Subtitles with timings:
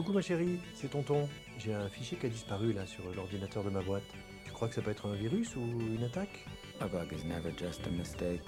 [0.00, 1.28] Coucou ma chérie, c'est tonton.
[1.58, 4.02] J'ai un fichier qui a disparu là sur l'ordinateur de ma boîte.
[4.46, 6.46] Tu crois que ça peut être un virus ou une attaque?
[6.80, 8.40] A bug is never just a mistake.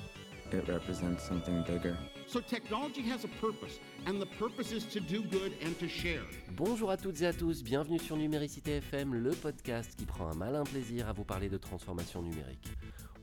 [0.51, 1.95] It represents something bigger.
[2.27, 6.23] So technology has a purpose, and the purpose is to do good and to share.
[6.57, 10.35] Bonjour à toutes et à tous, bienvenue sur Numéricité FM, le podcast qui prend un
[10.35, 12.67] malin plaisir à vous parler de transformation numérique.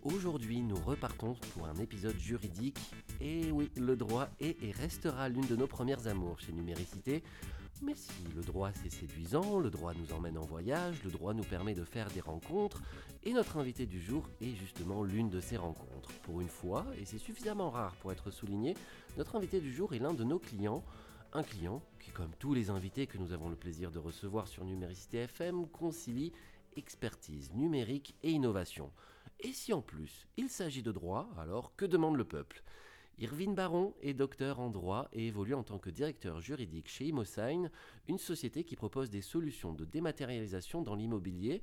[0.04, 2.78] Aujourd'hui, nous repartons pour un épisode juridique.
[3.22, 7.24] Et oui, le droit est et restera l'une de nos premières amours chez Numéricité.
[7.82, 11.44] Mais si, le droit c'est séduisant, le droit nous emmène en voyage, le droit nous
[11.44, 12.82] permet de faire des rencontres,
[13.24, 16.12] et notre invité du jour est justement l'une de ces rencontres.
[16.24, 18.76] Pour une fois, et c'est suffisamment rare pour être souligné,
[19.18, 20.84] notre invité du jour est l'un de nos clients.
[21.32, 24.66] Un client qui, comme tous les invités que nous avons le plaisir de recevoir sur
[24.66, 26.34] Numéricité FM, concilie
[26.76, 28.92] expertise numérique et innovation.
[29.40, 32.64] Et si en plus il s'agit de droit, alors que demande le peuple?
[33.22, 37.70] Irvine Baron est docteur en droit et évolue en tant que directeur juridique chez Imosign,
[38.08, 41.62] une société qui propose des solutions de dématérialisation dans l'immobilier.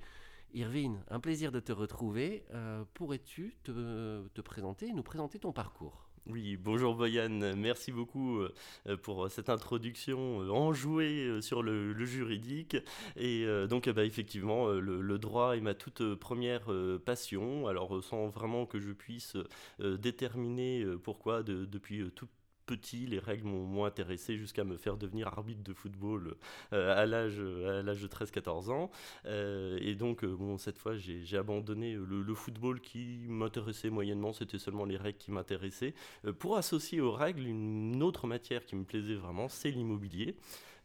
[0.53, 2.45] Irvine, un plaisir de te retrouver.
[2.53, 6.06] Euh, Pourrais-tu te, te présenter et nous présenter ton parcours?
[6.29, 12.77] Oui, bonjour Boyan, merci beaucoup euh, pour cette introduction euh, enjouée euh, sur le, juridique.
[13.17, 16.67] Et donc, bah, effectivement, le, droit est ma toute première
[17.05, 17.67] passion.
[17.67, 19.37] Alors, sans vraiment que je puisse
[19.79, 22.29] déterminer pourquoi de, depuis tout
[22.67, 26.36] petit, les règles m'ont intéressé jusqu'à me faire devenir arbitre de football
[26.73, 28.91] euh, à l'âge de 13-14 ans.
[29.25, 34.84] Euh, et donc, euh, cette fois, j'ai abandonné le, football qui m'intéressait moyennement, c'était seulement
[34.84, 35.95] les règles qui m'intéressaient,
[36.39, 40.36] pour associer aux règles une autre matière qui me plaisait vraiment, c'est l'immobilier.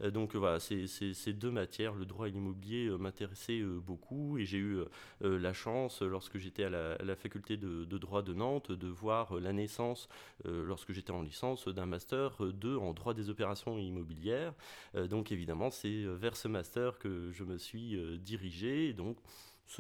[0.10, 4.80] Donc voilà, ces, deux matières, le droit et l'immobilier, m'intéressaient beaucoup, et j'ai eu
[5.22, 9.54] la chance, lorsque j'étais à, la faculté de, de, droit de Nantes, de voir la
[9.54, 10.10] naissance,
[10.46, 14.54] lorsque j'étais en licence, d'un master 2 en droit des opérations immobilières.
[14.96, 18.94] Euh, donc évidemment, c'est vers ce master que je me suis euh, dirigé.
[18.94, 19.18] Donc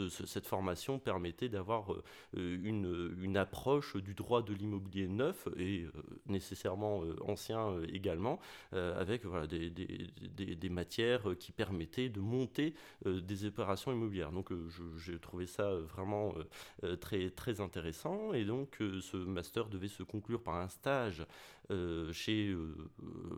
[0.09, 2.01] cette formation permettait d'avoir euh,
[2.33, 5.91] une, une, approche du droit de l'immobilier neuf et euh,
[6.25, 8.39] nécessairement euh, ancien également,
[8.71, 12.73] avec des, matières qui permettaient de monter
[13.05, 14.31] des opérations immobilières.
[14.31, 14.51] Donc
[14.97, 16.33] j'ai trouvé ça vraiment
[16.99, 21.25] très, intéressant et donc ce master devait se conclure par un stage
[22.11, 22.55] chez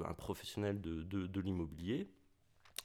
[0.05, 2.07] un professionnel de l'immobilier.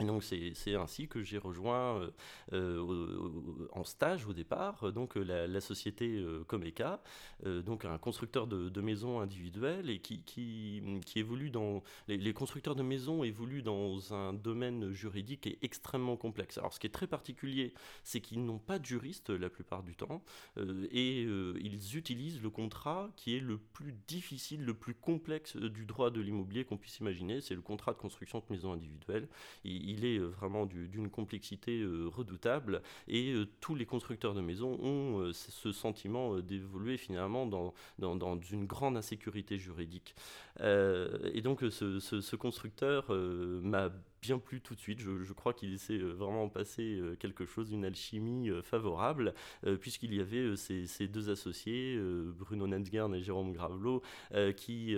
[0.00, 2.10] Donc c'est ainsi que j'ai rejoint euh,
[2.52, 7.02] euh, en stage au départ euh, donc la, société euh, Comeka,
[7.46, 10.82] euh, donc un constructeur de, de, maisons individuelles et qui, qui,
[11.16, 16.58] évolue dans les, constructeurs de maisons évoluent dans un domaine juridique extrêmement complexe.
[16.58, 19.96] Alors ce qui est très particulier, c'est qu'ils n'ont pas de juriste la plupart du
[19.96, 20.22] temps
[20.92, 26.10] et ils utilisent le contrat qui est le plus difficile, le plus complexe du droit
[26.10, 29.28] de l'immobilier qu'on puisse imaginer, c'est le contrat de construction de maisons individuelles.
[29.84, 34.78] Il est euh, vraiment d'une complexité euh, redoutable et euh, tous les constructeurs de maisons
[34.82, 37.72] ont ce sentiment d'évoluer finalement dans,
[38.50, 40.14] une grande insécurité juridique.
[40.60, 45.00] et donc ce constructeur m'a bien plus tout de suite.
[45.00, 49.34] Je, crois qu'il s'est euh, vraiment passé euh, quelque chose, une alchimie euh, favorable,
[49.80, 51.98] puisqu'il y avait ces, deux associés,
[52.38, 54.02] Bruno Nensgern et Jérôme Gravelot,
[54.56, 54.94] qui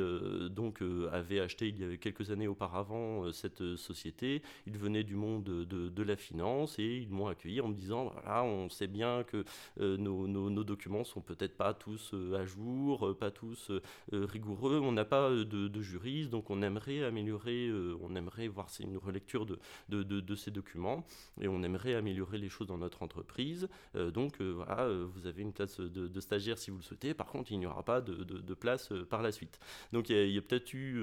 [0.50, 0.82] donc
[1.12, 4.42] avaient acheté il y avait quelques années auparavant cette société.
[4.66, 8.42] Ils venaient du monde de, la finance et ils m'ont accueilli en me disant voilà,
[8.44, 9.44] on sait bien que
[9.78, 13.70] nos, nos, nos, documents sont peut-être pas tous à jour, pas tous
[14.12, 17.70] rigoureux, on n'a pas de, juriste, donc on aimerait améliorer,
[18.00, 21.04] on aimerait voir c'est une lecture de, ces documents
[21.41, 23.69] et on aimerait améliorer les choses dans notre entreprise.
[23.97, 27.15] Euh, donc euh, voilà, euh, vous avez une place de, stagiaire si vous le souhaitez.
[27.15, 29.59] Par contre, il n'y aura pas de, place par la suite.
[29.93, 31.03] Donc il y a, peut-être eu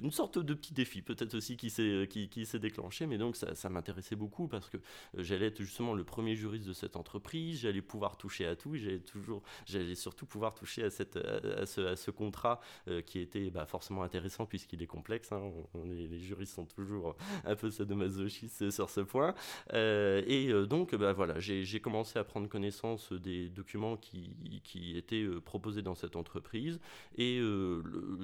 [0.00, 4.16] une sorte de petit défi, peut-être aussi qui s'est qui, déclenché, mais donc ça, m'intéressait
[4.16, 4.78] beaucoup parce que
[5.14, 9.00] j'allais être justement le premier juriste de cette entreprise, j'allais pouvoir toucher à tout, j'allais
[9.00, 12.60] toujours, j'allais surtout pouvoir toucher à cette à ce, contrat
[13.04, 15.32] qui était bah, forcément intéressant puisqu'il est complexe.
[15.32, 15.52] Hein.
[15.84, 17.16] Les juristes sont toujours
[17.46, 19.34] un peu sadomasochiste sur ce point.
[19.72, 24.96] Euh, et euh, donc, bah, voilà, j'ai commencé à prendre connaissance des documents qui, qui
[24.96, 26.80] étaient euh, proposés dans cette entreprise.
[27.16, 27.40] Et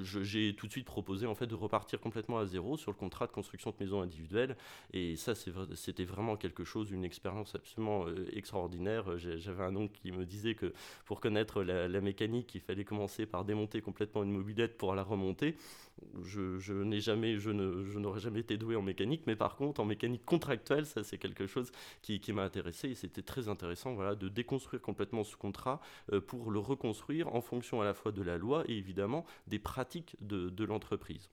[0.01, 3.27] j'ai tout de suite proposé en fait de repartir complètement à zéro sur le contrat
[3.27, 4.55] de construction de maisons individuelles.
[4.91, 9.17] Et ça, c'était vraiment quelque chose, une expérience absolument extraordinaire.
[9.17, 10.73] J'avais un oncle qui me disait que
[11.05, 15.55] pour connaître la, mécanique, il fallait commencer par démonter complètement une mobilette pour la remonter.
[16.23, 20.25] Je n'ai jamais, je n'aurais jamais été doué en mécanique mais par contre, en mécanique
[20.25, 21.71] contractuelle, ça c'est quelque chose
[22.01, 25.79] qui, m'a intéressé et c'était très intéressant voilà, de déconstruire complètement ce contrat
[26.11, 29.59] euh, pour le reconstruire en fonction à la fois de la loi et évidemment des
[29.59, 31.29] pratiques de l'entreprise.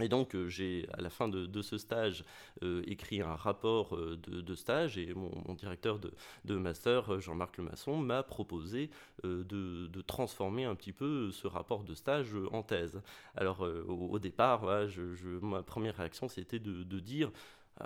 [0.00, 2.24] Et donc, euh, j'ai, à la fin de, ce stage,
[2.62, 8.22] euh, écrit un rapport euh, de, stage et mon, directeur de, master, Jean-Marc Lemasson, m'a
[8.22, 8.90] proposé
[9.22, 13.00] de, transformer un petit peu ce rapport de stage en thèse.
[13.36, 14.64] Alors, au, départ,
[15.42, 17.30] ma première réaction, c'était de dire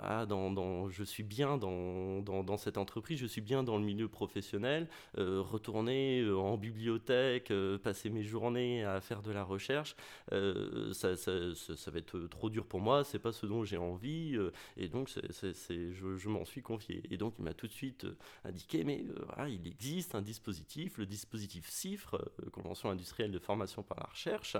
[0.03, 4.07] ah, dans, je suis bien dans, dans, cette entreprise, je suis bien dans le milieu
[4.07, 9.95] professionnel, euh, retourner euh, en bibliothèque, euh, passer mes journées à faire de la recherche,
[10.31, 14.37] ça, ça, ça, va être trop dur pour moi, c'est pas ce dont j'ai envie,
[14.75, 17.03] et donc c'est, je, je m'en suis confié.
[17.09, 18.05] Et donc il m'a tout de suite
[18.43, 19.03] indiqué, mais
[19.47, 22.17] il existe un dispositif, le dispositif CIFRE,
[22.51, 24.57] Convention industrielle de formation par la recherche,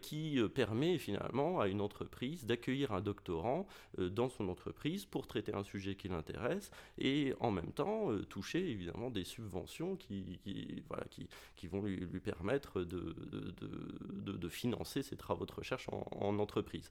[0.00, 3.66] qui permet finalement à une entreprise d'accueillir un doctorant
[3.98, 4.63] dans son entreprise
[5.10, 9.96] pour traiter un sujet qui l'intéresse et en même temps euh, toucher évidemment des subventions
[9.96, 10.40] qui,
[10.88, 16.38] voilà, qui, qui vont lui, permettre de, de, de, financer ses travaux de recherche en,
[16.38, 16.90] entreprise.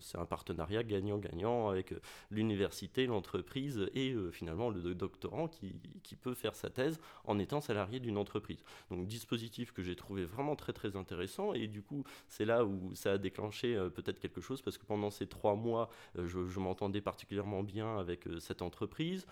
[0.00, 1.94] C'est un partenariat gagnant-gagnant avec
[2.30, 7.60] l'université, l'entreprise et euh, finalement le doctorant qui, qui peut faire sa thèse en étant
[7.60, 8.62] salarié d'une entreprise.
[8.90, 12.94] Donc dispositif que j'ai trouvé vraiment très très intéressant et du coup c'est là où
[12.94, 17.00] ça a déclenché euh, peut-être quelque chose parce que pendant ces trois mois je, m'entendais
[17.00, 19.26] particulièrement bien avec euh, cette entreprise.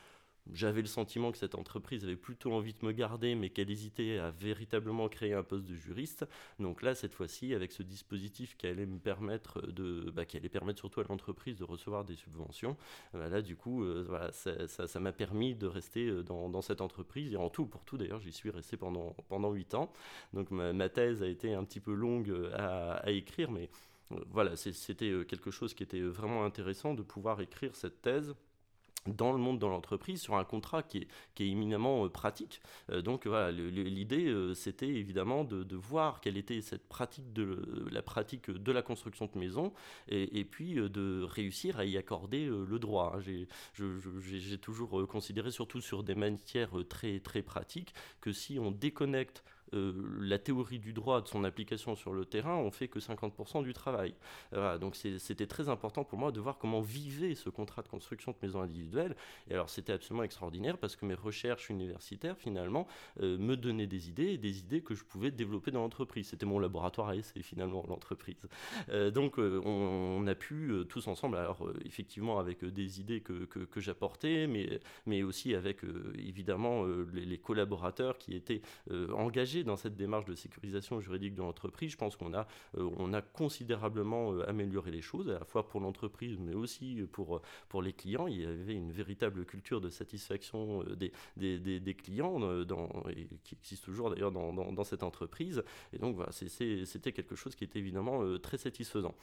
[0.50, 4.18] J'avais le sentiment que cette entreprise avait plutôt envie de me garder, mais qu'elle hésitait
[4.18, 6.26] à véritablement créer un poste de juriste.
[6.58, 10.48] Donc là, cette fois-ci, avec ce dispositif qui allait me permettre de, bah, qui allait
[10.48, 12.76] permettre surtout à l'entreprise de recevoir des subventions,
[13.14, 17.32] bah, là, du coup, euh, ça m'a permis de rester euh, dans, cette entreprise.
[17.32, 19.92] Et en tout, pour tout, d'ailleurs, j'y suis resté pendant pendant huit ans.
[20.32, 23.70] Donc ma, thèse a été un petit peu longue à, à écrire, mais
[24.30, 28.34] voilà, c'était euh, quelque chose qui était vraiment intéressant de pouvoir écrire cette thèse
[29.06, 32.60] dans le monde de l'entreprise sur un contrat qui est, qui est éminemment euh, pratique.
[32.90, 38.50] Euh, donc voilà, l'idée c'était évidemment de, voir quelle était cette pratique de la pratique
[38.50, 39.72] de la construction de maison
[40.08, 43.16] et, et puis de réussir à y accorder le droit.
[43.16, 43.46] Hein.
[43.74, 49.42] J'ai toujours considéré, surtout sur des matières très très pratiques, que si on déconnecte
[49.74, 53.62] euh, la théorie du droit de son application sur le terrain, on fait que 50%
[53.62, 54.14] du travail.
[54.80, 58.36] donc c'était très important pour moi de voir comment vivait ce contrat de construction de
[58.46, 59.16] maison individuelle.
[59.48, 62.86] Et alors c'était absolument extraordinaire parce que mes recherches universitaires finalement
[63.20, 66.28] euh, me donnaient des idées, des idées que je pouvais développer dans l'entreprise.
[66.28, 68.36] C'était mon laboratoire à essai finalement l'entreprise.
[68.90, 74.80] Euh, donc on, a pu tous ensemble, alors effectivement avec des idées que, j'apportais, mais,
[75.06, 75.80] mais aussi avec
[76.16, 78.62] évidemment les, collaborateurs qui étaient
[79.12, 81.92] engagés dans cette démarche de sécurisation juridique de l'entreprise.
[81.92, 82.46] Je pense qu'on a,
[82.78, 87.02] euh, on a considérablement euh, amélioré les choses, à la fois pour l'entreprise, mais aussi
[87.12, 88.26] pour, pour les clients.
[88.26, 92.88] Il y avait une véritable culture de satisfaction euh, des, des, des, clients dans,
[93.44, 95.62] qui existe toujours d'ailleurs dans, dans, cette entreprise.
[95.92, 99.14] Et donc voilà, c'était quelque chose qui était évidemment très satisfaisant.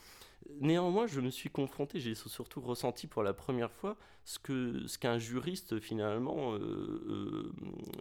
[0.62, 4.98] Néanmoins, je me suis confronté, j'ai surtout ressenti pour la première fois ce qu'un ce
[4.98, 6.62] qu'un juriste, finalement, euh,
[7.10, 7.52] euh,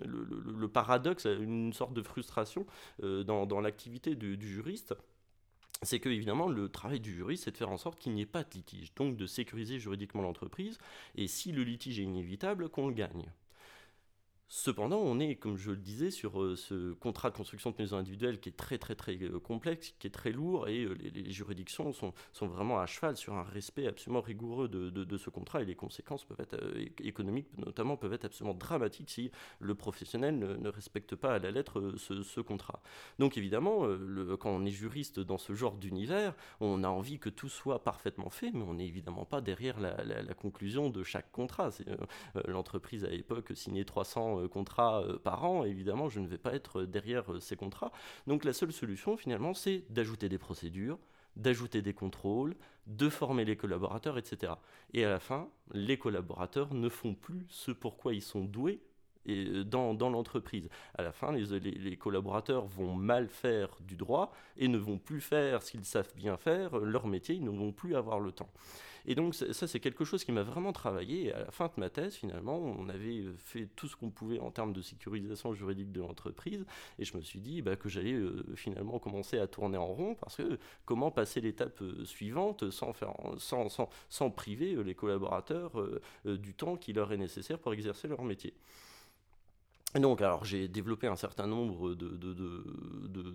[0.04, 2.27] le, paradoxe, une sorte de frustration
[3.02, 4.94] euh, dans, l'activité du, du, juriste.
[5.82, 8.26] C'est que, évidemment, le travail du juriste, c'est de faire en sorte qu'il n'y ait
[8.26, 10.78] pas de litige, donc de sécuriser juridiquement l'entreprise,
[11.14, 13.30] et si le litige est inévitable, qu'on le gagne.
[14.50, 17.98] Cependant, on est, comme je le disais, sur euh, ce contrat de construction de maison
[17.98, 21.30] individuelle qui est très très très euh, complexe, qui est très lourd, et euh, les,
[21.30, 25.60] juridictions sont, sont, vraiment à cheval sur un respect absolument rigoureux de, de, ce contrat,
[25.60, 26.56] et les conséquences peuvent être
[27.04, 31.92] économiques, notamment, peuvent être absolument dramatiques si le professionnel ne, respecte pas à la lettre
[31.98, 32.80] ce, contrat.
[33.18, 33.86] Donc évidemment,
[34.38, 38.30] quand on est juriste dans ce genre d'univers, on a envie que tout soit parfaitement
[38.30, 41.70] fait, mais on n'est évidemment pas derrière la, conclusion de chaque contrat.
[42.46, 46.54] L'entreprise à l'époque signait 300 euh, contrats euh, par an, évidemment, je ne vais pas
[46.54, 47.92] être derrière euh, ces contrats.
[48.26, 50.98] Donc la seule solution, finalement, c'est d'ajouter des procédures,
[51.36, 54.54] d'ajouter des contrôles, de former les collaborateurs, etc.
[54.94, 58.80] Et à la fin, les collaborateurs ne font plus ce pourquoi ils sont doués
[59.64, 60.68] dans, dans l'entreprise.
[60.96, 65.60] À la fin, les, collaborateurs vont mal faire du droit et ne vont plus faire
[65.60, 68.50] qu'ils savent bien faire, leur métier, ils ne vont plus avoir le temps.
[69.06, 71.28] Et donc ça, c'est quelque chose qui m'a vraiment travaillé.
[71.28, 74.38] Et à la fin de ma thèse, finalement, on avait fait tout ce qu'on pouvait
[74.38, 76.66] en termes de sécurisation juridique de l'entreprise.
[76.98, 80.14] Et je me suis dit bah, que j'allais euh, finalement commencer à tourner en rond
[80.14, 84.94] parce que comment passer l'étape euh, suivante sans, faire, sans, sans, sans priver euh, les
[84.94, 85.72] collaborateurs
[86.24, 88.52] du temps qui leur est nécessaire pour exercer leur métier.
[89.94, 92.08] Donc, alors j'ai développé un certain nombre de,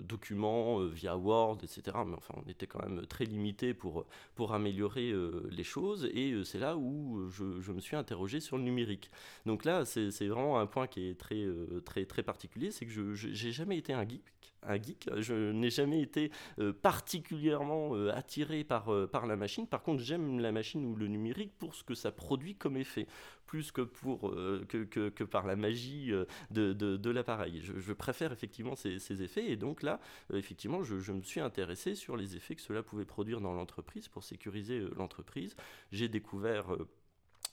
[0.03, 1.81] documents euh, via Word, etc.
[2.05, 4.05] Mais enfin, on était quand même très limité pour,
[4.35, 6.09] pour améliorer euh, les choses.
[6.13, 9.09] Et euh, c'est là où je, me suis interrogé sur le numérique.
[9.47, 11.43] Donc là, c'est vraiment un point qui est très,
[11.85, 14.32] très, très particulier, c'est que je n'ai jamais été un geek.
[14.63, 15.09] Un geek.
[15.17, 16.31] Je n'ai jamais été
[16.81, 19.67] particulièrement attiré par, par la machine.
[19.67, 23.07] Par contre, j'aime la machine ou le numérique pour ce que ça produit comme effet
[23.53, 27.61] plus que, pour, euh, que, que, par la magie euh, de, de, l'appareil.
[27.61, 29.99] Je, préfère effectivement ces, ces, effets et donc là,
[30.31, 33.53] euh, effectivement, je, je, me suis intéressé sur les effets que cela pouvait produire dans
[33.53, 35.55] l'entreprise pour sécuriser l'entreprise.
[35.91, 36.75] J'ai découvert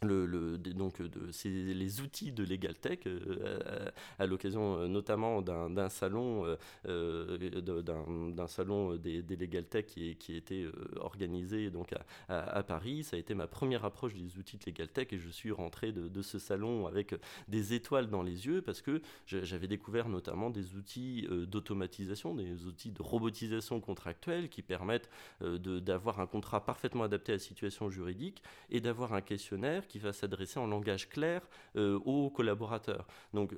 [0.02, 0.96] le, donc
[1.30, 8.96] c'est les outils de LegalTech euh, à, l'occasion euh, notamment d'un salon euh, d'un salon
[8.96, 10.66] des, des LegalTech qui, qui était
[10.96, 11.94] organisé donc
[12.28, 13.04] à, Paris.
[13.04, 16.22] Ça a été ma première approche des outils de LegalTech et je suis rentré de,
[16.22, 17.14] ce salon avec
[17.48, 22.90] des étoiles dans les yeux parce que j'avais découvert notamment des outils d'automatisation des outils
[22.90, 28.80] de robotisation contractuelle qui permettent d'avoir un contrat parfaitement adapté à la situation juridique et
[28.80, 31.42] d'avoir un questionnaire qui va s'adresser en langage clair
[31.76, 33.08] euh, aux collaborateurs.
[33.34, 33.52] Donc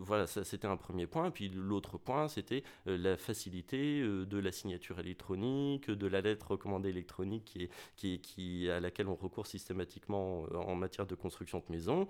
[0.00, 1.30] voilà, ça c'était un premier point.
[1.30, 6.52] Puis l'autre point, c'était euh, la facilité euh, de la signature électronique, de la lettre
[6.52, 7.56] recommandée électronique
[7.96, 12.08] qui à laquelle on recourt systématiquement en matière de construction de maison.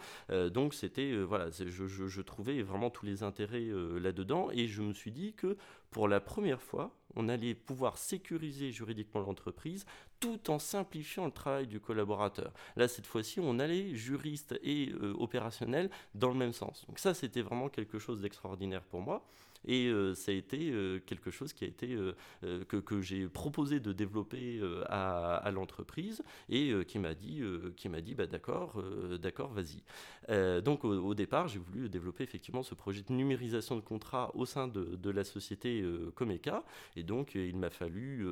[0.51, 3.69] donc c'était voilà, je, trouvais vraiment tous les intérêts
[4.01, 5.57] là-dedans et je me suis dit que
[5.91, 9.85] pour la première fois, on allait pouvoir sécuriser juridiquement l'entreprise
[10.21, 12.53] tout en simplifiant le travail du collaborateur.
[12.77, 16.85] Là, cette fois-ci, on allait juriste et euh, opérationnel dans le même sens.
[16.87, 19.25] Donc ça, c'était vraiment quelque chose d'extraordinaire pour moi.
[19.67, 23.29] Et euh, ça a été euh, quelque chose qui a été, euh, que, que j'ai
[23.29, 27.43] proposé de développer à, l'entreprise et qui m'a dit,
[27.77, 28.83] qui dit bah, d'accord,
[29.21, 30.63] d'accord, vas-y.
[30.63, 34.69] donc au, départ, j'ai voulu développer effectivement ce projet de numérisation de contrats au sein
[34.69, 36.65] de, la société Comeca.
[36.97, 38.27] Et donc il m'a fallu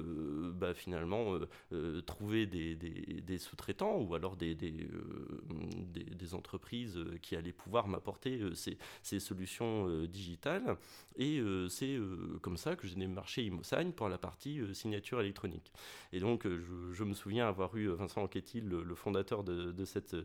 [0.54, 1.38] bah, finalement
[2.06, 9.18] trouver des sous-traitants ou alors des, des, des, entreprises qui allaient pouvoir m'apporter ces, ces,
[9.18, 10.76] solutions digitales.
[11.18, 15.20] Et euh, c'est euh, comme ça que j'ai démarché Imosign pour la partie euh, signature
[15.20, 15.72] électronique.
[16.12, 20.16] Et donc, je, me souviens avoir eu Vincent Anquetil, le, fondateur de, cette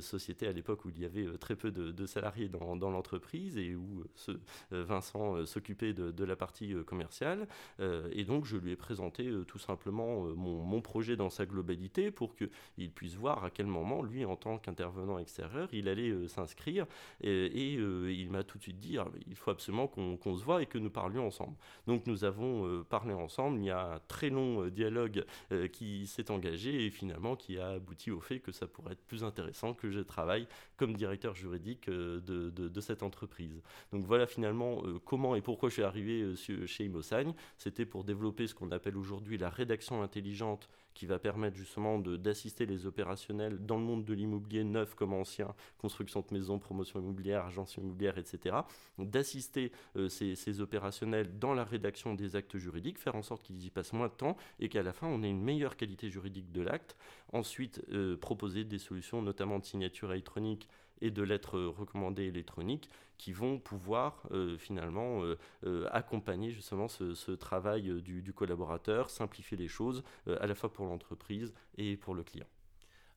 [0.00, 4.04] société à l'époque où il y avait très peu de, salariés dans, l'entreprise et où
[4.14, 4.32] ce,
[4.70, 7.46] Vincent s'occupait de, la partie commerciale.
[7.80, 12.90] et donc, je lui ai présenté tout simplement mon, projet dans sa globalité pour qu'il
[12.90, 16.86] puisse voir à quel moment, lui, en tant qu'intervenant extérieur, il allait s'inscrire.
[17.22, 20.66] Et, il m'a tout de suite dit, ah, il faut absolument qu'on se voit et
[20.66, 21.56] que nous parlions ensemble.
[21.86, 25.68] Donc nous avons euh, parlé ensemble, il y a un très long euh, dialogue euh,
[25.68, 29.24] qui s'est engagé et finalement qui a abouti au fait que ça pourrait être plus
[29.24, 33.62] intéressant que je travaille comme directeur juridique de, de, cette entreprise.
[33.92, 37.32] Donc voilà finalement comment et pourquoi je suis arrivé chez Imosagne.
[37.56, 42.66] C'était pour développer ce qu'on appelle aujourd'hui la rédaction intelligente qui va permettre justement d'assister
[42.66, 47.44] les opérationnels dans le monde de l'immobilier neuf comme ancien, construction de maisons, promotion immobilière,
[47.46, 48.56] agence immobilière, etc.
[48.98, 53.70] D'assister euh, ces, opérationnels dans la rédaction des actes juridiques, faire en sorte qu'ils y
[53.70, 56.62] passent moins de temps et qu'à la fin on ait une meilleure qualité juridique de
[56.62, 56.96] l'acte.
[57.32, 60.68] Ensuite, euh, proposer des solutions notamment de signature électronique
[61.04, 67.30] et de lettres recommandées électroniques qui vont pouvoir euh, finalement euh, euh, accompagner justement ce,
[67.32, 72.46] travail du, collaborateur, simplifier les choses à la fois pour l'entreprise et pour le client.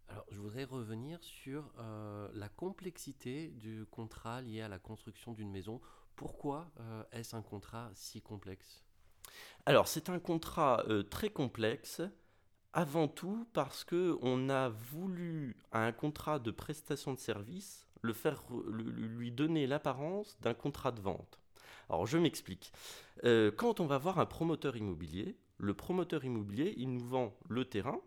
[0.10, 1.64] Alors, je voudrais revenir sur
[2.34, 5.80] la complexité du contrat lié à la construction d'une maison.
[6.16, 6.72] Pourquoi
[7.12, 8.84] est-ce un contrat si complexe?
[9.66, 12.02] Alors, c'est un contrat très complexe
[12.74, 19.32] avant tout parce que on a voulu à un contrat de prestation de service lui
[19.32, 21.40] donner l'apparence d'un contrat de vente.
[21.90, 22.72] Alors je m'explique.
[23.24, 27.66] Euh, quand on va voir un promoteur immobilier, le promoteur immobilier, il nous vend le
[27.66, 28.00] terrain,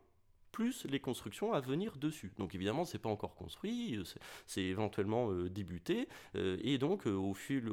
[0.60, 2.32] plus les constructions à venir dessus.
[2.36, 4.04] Donc évidemment, c'est pas encore construit, euh,
[4.46, 7.64] c'est éventuellement euh, débuté, euh, et donc au, fur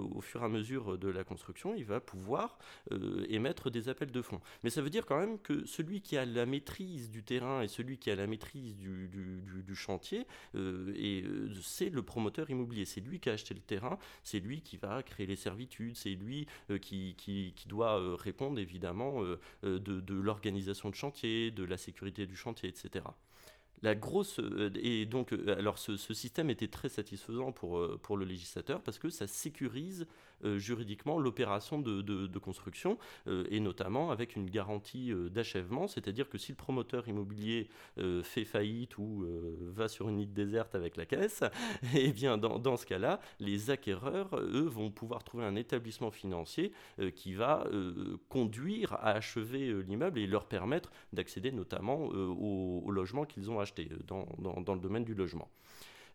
[0.41, 2.57] et à mesure de la construction, il va pouvoir
[3.27, 4.39] émettre des appels de fonds.
[4.63, 7.67] Mais ça veut dire quand même que celui qui a la maîtrise du terrain et
[7.67, 10.25] celui qui a la maîtrise du, chantier,
[11.61, 15.03] c'est le promoteur immobilier, c'est lui qui a acheté le terrain, c'est lui qui va
[15.03, 16.47] créer les servitudes, c'est lui
[16.81, 19.21] qui, doit répondre évidemment
[19.63, 22.76] de, de l'organisation de chantier, de la sécurité du chantier, etc.
[23.83, 24.39] la grosse
[24.75, 29.27] et donc alors ce, système était très satisfaisant pour, pour le législateur parce que ça
[29.27, 36.29] sécurise euh, juridiquement l'opération de, construction, euh, et notamment avec une garantie euh, d'achèvement, c'est-à-dire
[36.29, 37.69] que si le promoteur immobilier
[38.23, 39.25] fait faillite ou
[39.59, 41.43] va sur une île déserte avec la caisse,
[41.95, 46.71] et eh bien dans, ce cas-là, les acquéreurs, eux, vont pouvoir trouver un établissement financier
[47.15, 47.67] qui va
[48.29, 54.73] conduire à achever l'immeuble et leur permettre d'accéder notamment au, logement qu'ils ont acheté dans
[54.73, 55.49] le domaine du logement.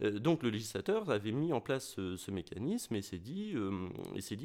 [0.02, 3.88] Euh, donc le législateur avait mis en place ce, mécanisme et s'est dit, euh,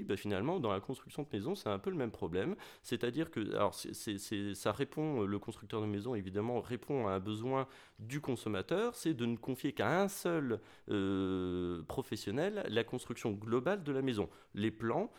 [0.05, 2.55] bah, finalement, dans la construction de maisons, c'est un peu le même problème.
[2.83, 7.67] C'est-à-dire que, le constructeur de maison, évidemment, répond à un besoin
[7.99, 10.59] du consommateur, c'est de ne confier qu'à un seul
[10.89, 14.29] euh, professionnel la construction globale de la maison.
[14.53, 15.11] Les plans,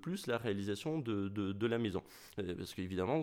[0.00, 2.02] plus la réalisation de, de, la maison.
[2.38, 3.22] Euh, parce qu'évidemment,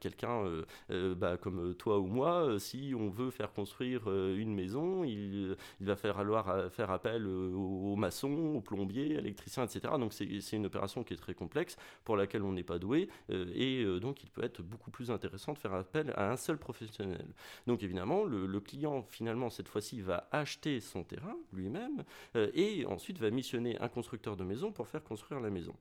[0.00, 0.44] quelqu'un
[0.90, 5.96] euh, bah, comme toi ou moi, si on veut faire construire une maison, il, va
[5.96, 9.94] falloir faire appel aux, maçons, aux plombiers, à l'électricien, etc.
[9.98, 13.84] Donc c'est une opération qui est très complexe, pour laquelle on n'est pas doué, et
[14.00, 17.26] donc il peut être beaucoup plus intéressant de faire appel à un seul professionnel.
[17.66, 23.18] Donc évidemment, le, le client, finalement, cette fois-ci, va acheter son terrain lui-même, et ensuite
[23.18, 25.74] va missionner un constructeur de maison pour faire construire la maison.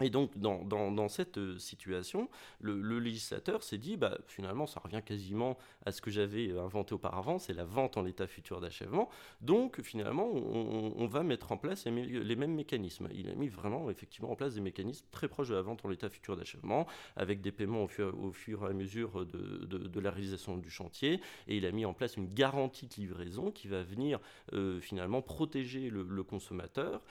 [0.00, 2.28] Et donc, dans, dans, cette euh, situation,
[2.60, 6.94] le, législateur s'est dit, bah, finalement, ça revient quasiment à ce que j'avais euh, inventé
[6.94, 9.08] auparavant, c'est la vente en l'état futur d'achèvement.
[9.40, 13.08] Donc, finalement, on, va mettre en place les, mêmes mécanismes.
[13.14, 15.88] Il a mis vraiment, effectivement, en place des mécanismes très proches de la vente en
[15.88, 20.00] l'état futur d'achèvement, avec des paiements au fur, au fur, et à mesure de, de,
[20.00, 21.20] la réalisation du chantier.
[21.46, 24.18] Et il a mis en place une garantie de livraison qui va venir,
[24.54, 27.02] euh, finalement, protéger le, consommateur,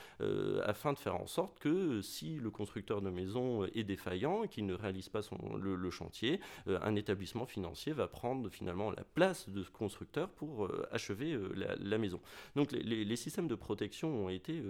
[0.65, 4.47] afin de faire en sorte que si le consommateur constructeur de maison est défaillant et
[4.47, 9.03] qu'il ne réalise pas son, le, chantier, euh, un établissement financier va prendre finalement la
[9.03, 12.19] place de ce constructeur pour euh, achever euh, la, maison.
[12.55, 14.63] Donc les, systèmes de protection ont été,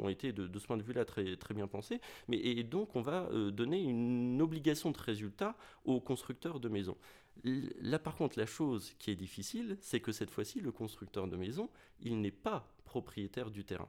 [0.00, 3.02] ont été de, ce point de vue-là très, très bien pensés, mais, et donc on
[3.02, 6.96] va donner une obligation de résultat aux constructeurs de maison.
[7.42, 11.36] Là, par contre, la chose qui est difficile, c'est que cette fois-ci, le constructeur de
[11.36, 11.68] maison,
[12.00, 13.88] il n'est pas propriétaire du terrain.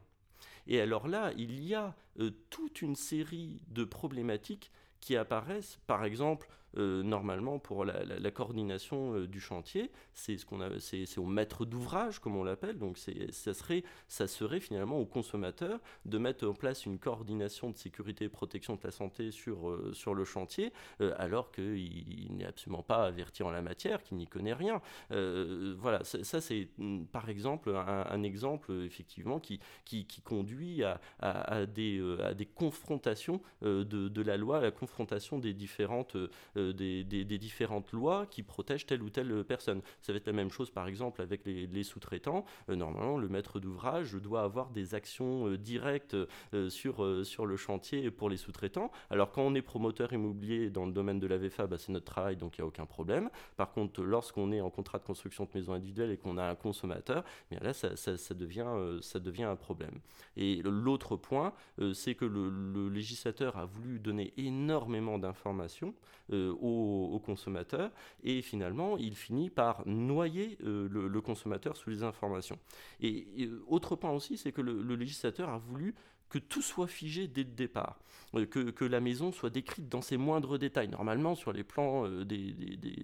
[0.68, 6.04] Et alors là, il y a euh, toute une série de problématiques qui apparaissent, par
[6.04, 11.26] exemple, euh, normalement pour la, coordination euh, du chantier, c'est ce qu'on a, c'est, au
[11.26, 12.78] maître d'ouvrage comme on l'appelle.
[12.78, 17.78] Donc ça serait, ça serait finalement au consommateur de mettre en place une coordination de
[17.78, 20.72] sécurité et protection de la santé sur euh, sur le chantier,
[21.18, 24.82] alors qu'il n'est absolument pas averti en la matière, qu'il n'y connaît rien.
[25.10, 32.00] voilà, ça, c'est mm, par exemple un, exemple effectivement qui qui, conduit à, à, des
[32.24, 36.18] à des confrontations de, de la loi, à la confrontation des différentes
[36.60, 39.82] euh, des, différentes lois qui protègent telle ou telle personne.
[40.02, 42.46] Ça va être la même chose par exemple avec les, sous-traitants.
[42.70, 46.18] Euh, normalement, le maître d'ouvrage doit avoir des actions euh, directes
[46.70, 48.92] sur, sur le chantier pour les sous-traitants.
[49.10, 52.06] Alors quand on est promoteur immobilier dans le domaine de la VFA, bah, c'est notre
[52.06, 53.30] travail, donc il n'y a aucun problème.
[53.56, 56.56] Par contre, lorsqu'on est en contrat de construction de maison individuelle et qu'on a un
[56.56, 57.90] consommateur, eh bien là, ça,
[58.34, 58.68] devient,
[59.02, 60.00] ça devient un problème.
[60.36, 61.54] Et l'autre point,
[61.94, 65.94] c'est que le, législateur a voulu donner énormément d'informations
[66.50, 67.92] au, consommateur
[68.24, 72.58] et finalement il finit par noyer euh, le, consommateur sous les informations.
[73.02, 75.96] Et, autre point aussi, c'est que le, législateur a voulu
[76.30, 78.00] que tout soit figé dès le départ,
[78.36, 80.88] euh, que, la maison soit décrite dans ses moindres détails.
[80.88, 82.56] Normalement, sur les plans des,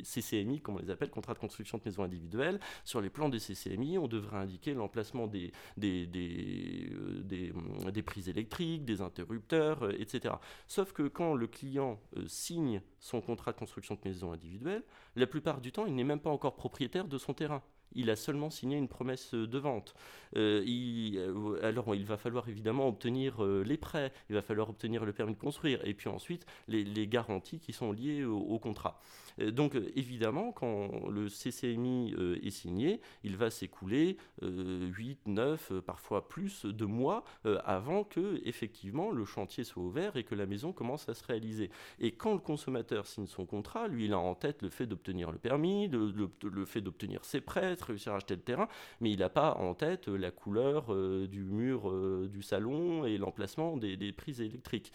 [0.03, 3.39] CCMI, comme on les appelle, contrats de construction de maison individuelle, sur les plans des
[3.39, 10.35] CCMI, on devrait indiquer l'emplacement des, des, des, prises électriques, des interrupteurs, etc.
[10.67, 14.83] Sauf que quand le client signe son contrat de construction de maison individuelle,
[15.15, 17.63] la plupart du temps, il n'est même pas encore propriétaire de son terrain
[17.95, 19.95] il a seulement signé une promesse de vente.
[20.37, 25.05] Euh, euh, alors il va falloir évidemment obtenir euh, les prêts, il va falloir obtenir
[25.05, 28.99] le permis de construire, et puis ensuite les, garanties qui sont liées au, contrat.
[29.37, 36.85] donc évidemment, quand le CCMI est signé, il va s'écouler 8, 9, parfois plus de
[36.85, 37.23] mois
[37.63, 41.69] avant que effectivement le chantier soit ouvert et que la maison commence à se réaliser.
[41.99, 45.31] Et quand le consommateur signe son contrat, lui il a en tête le fait d'obtenir
[45.31, 48.67] le permis, le fait d'obtenir ses prêts, réussir à acheter le terrain,
[49.01, 53.05] mais il n'a pas en tête euh, la couleur euh, du mur euh, du salon
[53.05, 54.93] et l'emplacement des, prises électriques.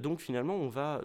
[0.00, 1.00] donc finalement, on va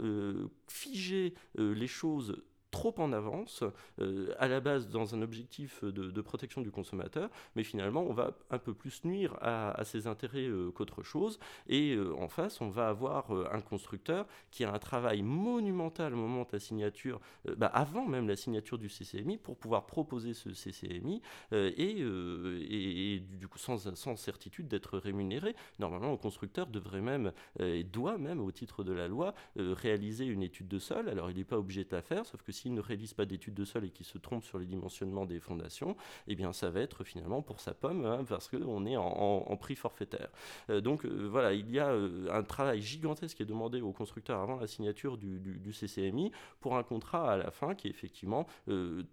[0.68, 2.38] figer les choses
[2.72, 3.64] trop en avance,
[4.00, 8.34] euh, à la base dans un objectif de, protection du consommateur, mais finalement on va
[8.50, 11.40] un peu plus nuire à, ses intérêts euh, qu'autre chose.
[11.68, 16.18] Et euh, en face, on va avoir un constructeur qui a un travail monumental au
[16.18, 17.20] moment de la signature,
[17.58, 23.58] bah, avant même la signature du CCMI, pour pouvoir proposer ce CCMI et, du coup
[23.58, 25.56] sans, sans certitude d'être rémunéré.
[25.80, 30.44] Normalement, le constructeur devrait même et doit même, au titre de la loi, réaliser une
[30.44, 31.10] étude de sol.
[31.10, 33.54] Alors il n'est pas obligé de la faire, sauf que s'il ne réalise pas d'études
[33.54, 35.96] de sol et qu'il se trompe sur les dimensionnements des fondations,
[36.28, 39.76] eh bien ça va être finalement pour sa pomme, hein, parce qu'on est en, prix
[39.76, 40.30] forfaitaire.
[40.70, 43.92] Euh, donc euh, voilà, il y a euh, un travail gigantesque qui est demandé au
[43.92, 48.48] constructeur avant la signature du, CCMI pour un contrat à la fin qui est effectivement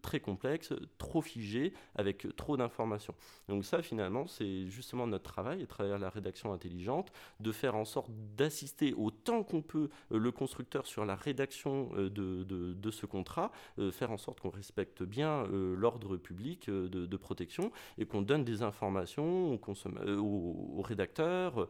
[0.03, 3.15] très complexe, trop figé, avec trop d'informations.
[3.49, 7.85] Donc ça finalement, c'est justement notre travail, à travers la rédaction intelligente, de faire en
[7.85, 13.34] sorte d'assister autant qu'on peut le constructeur sur la rédaction de ce contrat
[13.79, 18.23] euh, faire en sorte qu'on respecte bien euh, l'ordre public euh, de, protection et qu'on
[18.23, 21.69] donne des informations au, rédacteur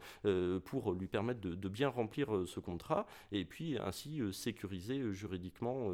[0.64, 5.92] pour lui permettre de, bien remplir ce contrat et puis ainsi sécuriser juridiquement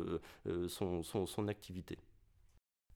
[0.68, 1.98] son, activité.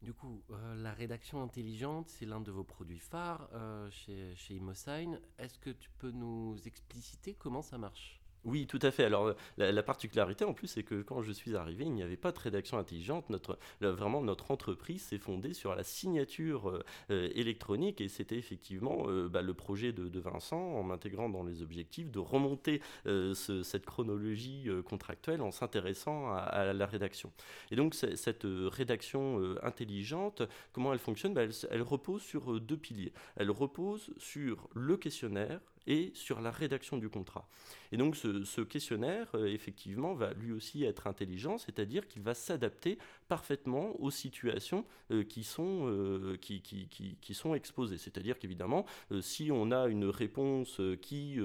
[0.00, 0.42] Du coup,
[0.76, 3.50] la rédaction intelligente, c'est l'un de vos produits phares
[3.90, 5.20] chez, chez Imosign.
[5.38, 8.23] Est-ce que tu peux nous expliciter comment ça marche?
[8.44, 9.04] Oui, tout à fait.
[9.04, 12.32] Alors, la, particularité en plus, c'est que quand je suis arrivé, il n'y avait pas
[12.32, 13.30] de rédaction intelligente.
[13.30, 19.04] Notre, vraiment, notre entreprise s'est fondée sur la signature euh, euh, électronique et c'était effectivement
[19.08, 24.68] euh, bah, le projet de, Vincent, en m'intégrant dans les objectifs, de remonter cette chronologie
[24.88, 27.30] contractuelle en s'intéressant à, la rédaction.
[27.70, 31.34] Et donc, cette rédaction intelligente, comment elle fonctionne?
[31.34, 33.12] Bah, elle repose sur deux piliers.
[33.36, 37.48] Elle repose sur le questionnaire et sur la rédaction du contrat.
[37.92, 42.98] Et donc ce, questionnaire, euh, effectivement, va lui aussi être intelligent, c'est-à-dire qu'il va s'adapter
[43.34, 46.86] parfaitement aux situations euh, qui, sont, euh, qui, qui,
[47.20, 47.98] qui, sont exposées.
[47.98, 48.86] C'est-à-dire qu'évidemment,
[49.20, 51.38] si on a une réponse qui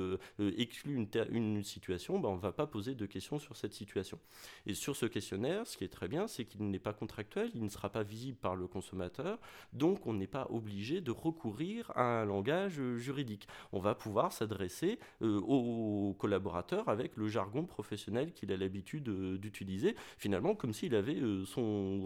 [0.57, 4.19] exclut une, situation, ben, on ne va pas poser de questions sur cette situation.
[4.67, 7.63] Et sur ce questionnaire, ce qui est très bien, c'est qu'il n'est pas contractuel, il
[7.63, 9.39] ne sera pas visible par le consommateur,
[9.73, 13.47] donc on n'est pas obligé de recourir à un langage juridique.
[13.71, 19.37] On va pouvoir s'adresser euh, aux collaborateurs avec le jargon professionnel qu'il a l'habitude euh,
[19.37, 21.59] d'utiliser, finalement comme s'il avait euh, son,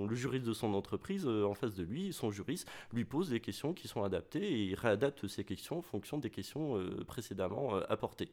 [0.08, 3.74] le juriste de son entreprise en face de lui, son juriste lui pose des questions
[3.74, 8.30] qui sont adaptées et il réadapte ces questions en fonction des questions précédemment apportées.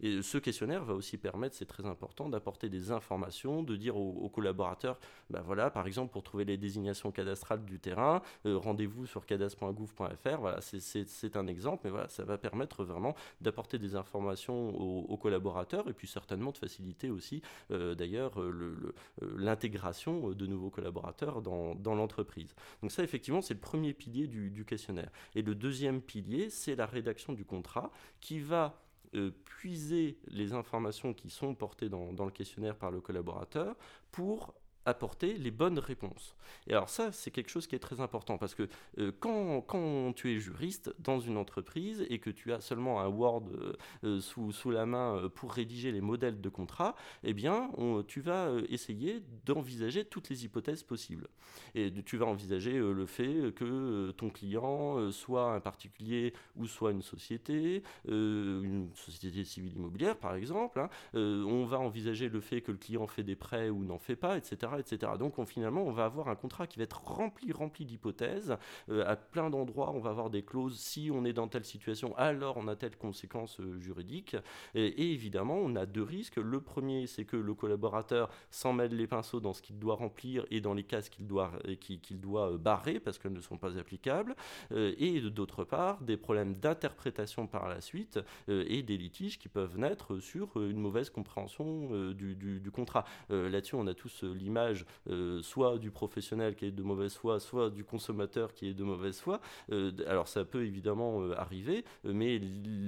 [0.00, 4.28] Et ce questionnaire va aussi permettre, c'est très important, d'apporter des informations, de dire aux,
[4.28, 4.98] collaborateurs,
[5.30, 10.60] ben voilà, par exemple pour trouver les désignations cadastrales du terrain, rendez-vous sur cadastre.gouv.fr, voilà,
[10.60, 14.70] c'est un exemple, mais voilà, ça va permettre vraiment d'apporter des informations
[15.10, 18.76] aux, collaborateurs et puis certainement de faciliter aussi euh, d'ailleurs euh,
[19.22, 22.54] euh, l'intégration de nouveaux collaborateurs dans, l'entreprise.
[22.80, 25.10] Donc ça effectivement c'est le premier pilier du, questionnaire.
[25.34, 28.82] Et le deuxième pilier c'est la rédaction du contrat qui va
[29.44, 33.76] puiser les informations qui sont portées dans, dans, le questionnaire par le collaborateur
[34.10, 34.54] pour
[34.84, 36.34] apporter les bonnes réponses.
[36.66, 38.68] Et alors ça, c'est quelque chose qui est très important parce que
[38.98, 43.08] euh, quand, quand, tu es juriste dans une entreprise et que tu as seulement un
[43.08, 43.72] Word euh,
[44.04, 47.70] euh, sous, sous, la main pour rédiger les modèles de contrat, eh bien,
[48.08, 51.28] tu vas essayer d'envisager toutes les hypothèses possibles.
[51.74, 57.02] Et tu vas envisager le fait que ton client soit un particulier ou soit une
[57.02, 60.80] société, une société civile immobilière par exemple.
[60.80, 60.88] Hein.
[61.14, 64.38] on va envisager le fait que le client fait des prêts ou n'en fait pas,
[64.38, 64.71] etc.
[64.78, 65.12] etc.
[65.18, 68.56] Donc on, finalement, on va avoir un contrat qui va être rempli, rempli d'hypothèses.
[68.90, 70.78] Euh, à plein d'endroits, on va avoir des clauses.
[70.78, 74.36] Si on est dans telle situation, alors on a telle conséquence euh, juridique.
[74.74, 76.36] Et, évidemment, on a deux risques.
[76.36, 80.46] Le premier, c'est que le collaborateur s'en mêle les pinceaux dans ce qu'il doit remplir
[80.50, 83.78] et dans les cases qu'il doit, qu'il doit euh, barrer parce qu'elles ne sont pas
[83.78, 84.34] applicables.
[84.70, 90.18] et d'autre part, des problèmes d'interprétation par la suite et des litiges qui peuvent naître
[90.18, 93.04] sur une mauvaise compréhension du, du, contrat.
[93.28, 94.61] Là-dessus, on a tous l'image
[95.08, 98.84] euh, soit du professionnel qui est de mauvaise foi, soit du consommateur qui est de
[98.84, 99.40] mauvaise foi.
[99.70, 102.40] Euh, alors ça peut évidemment euh, arriver, mais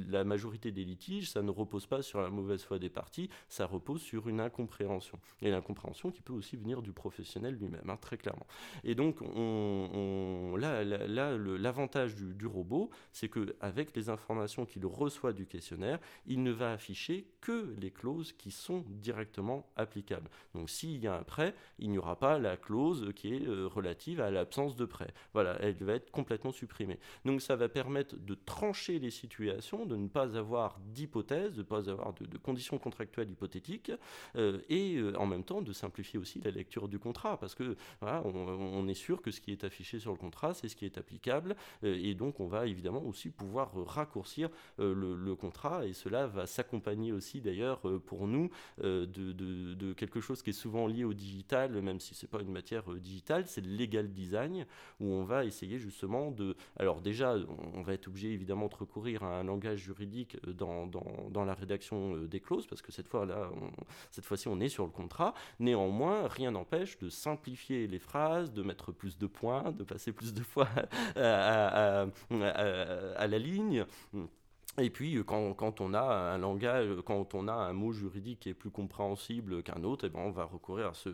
[0.09, 3.67] la majorité des litiges, ça ne repose pas sur la mauvaise foi des parties, ça
[3.67, 5.19] repose sur une incompréhension.
[5.43, 8.47] Et l'incompréhension qui peut aussi venir du professionnel lui-même, hein, très clairement.
[8.85, 15.33] Et donc on, là, là, l'avantage du, du, robot, c'est qu'avec les informations qu'il reçoit
[15.33, 20.31] du questionnaire, il ne va afficher que les clauses qui sont directement applicables.
[20.55, 24.21] Donc s'il y a un prêt, il n'y aura pas la clause qui est relative
[24.21, 25.13] à l'absence de prêt.
[25.33, 26.99] Voilà, elle va être complètement supprimée.
[27.25, 31.63] Donc ça va permettre de trancher les situations, de ne pas avoir d'hypothèse, de ne
[31.63, 33.93] pas avoir de, conditions contractuelles hypothétiques,
[34.69, 38.95] et en même temps de simplifier aussi la lecture du contrat, parce que on, est
[38.95, 42.15] sûr que ce qui est affiché sur le contrat, c'est ce qui est applicable, et
[42.15, 44.49] donc on va évidemment aussi pouvoir raccourcir
[44.79, 50.55] le, contrat, et cela va s'accompagner aussi d'ailleurs pour nous de, quelque chose qui est
[50.55, 54.67] souvent lié au digital, même si c'est pas une matière digitale, c'est le legal design,
[55.01, 56.57] où on va essayer justement de...
[56.79, 57.37] Alors déjà,
[57.75, 61.55] on va être obligé évidemment de recourir à un langage juridique dans, dans, dans la
[61.55, 63.51] rédaction des clauses, parce que cette fois-là,
[64.11, 65.35] cette fois-ci, on est sur le contrat.
[65.59, 70.35] Néanmoins, rien n'empêche de simplifier les phrases, de mettre plus de points, de passer plus
[70.35, 70.69] de fois
[71.17, 72.07] à,
[73.17, 73.85] à la ligne.
[74.79, 78.41] Et puis, euh, quand, on a un langage, euh, quand on a un mot juridique
[78.41, 81.11] qui est plus compréhensible qu'un autre, eh ben on va recourir à ce,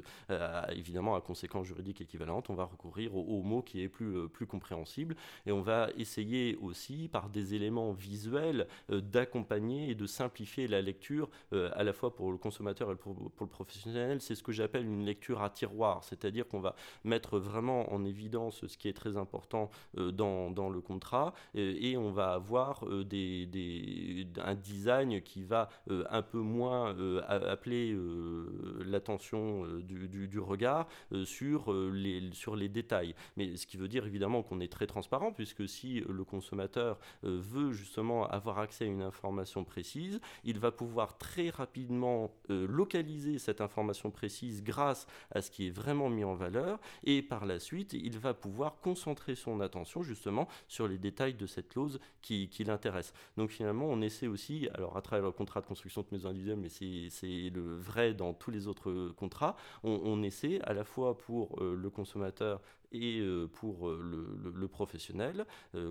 [0.72, 4.46] évidemment, à conséquences juridiques équivalentes, on va recourir au, mot qui est plus, euh, plus
[4.46, 10.80] compréhensible, et on va essayer aussi, par des éléments visuels, d'accompagner et de simplifier la
[10.80, 14.20] lecture, à la fois pour le consommateur et pour, pour le professionnel.
[14.20, 18.66] C'est ce que j'appelle une lecture à tiroir, c'est-à-dire qu'on va mettre vraiment en évidence
[18.66, 24.54] ce qui est très important dans, dans le contrat, et on va avoir des un
[24.54, 30.88] design qui va euh, un peu moins euh, appeler euh, l'attention du, regard
[31.24, 33.14] sur, les, sur les détails.
[33.36, 37.72] Mais ce qui veut dire évidemment qu'on est très transparent, puisque si le consommateur veut
[37.72, 44.10] justement avoir accès à une information précise, il va pouvoir très rapidement localiser cette information
[44.10, 48.18] précise grâce à ce qui est vraiment mis en valeur, et par la suite, il
[48.18, 53.12] va pouvoir concentrer son attention justement sur les détails de cette clause qui, qui l'intéresse.
[53.40, 56.58] Donc finalement, on essaie aussi, alors à travers le contrat de construction de maison individuelle,
[56.58, 61.58] mais c'est le vrai dans tous les autres contrats, on, essaie à la fois pour
[61.62, 62.60] euh, le consommateur
[62.92, 65.46] et euh, pour euh, le, professionnel,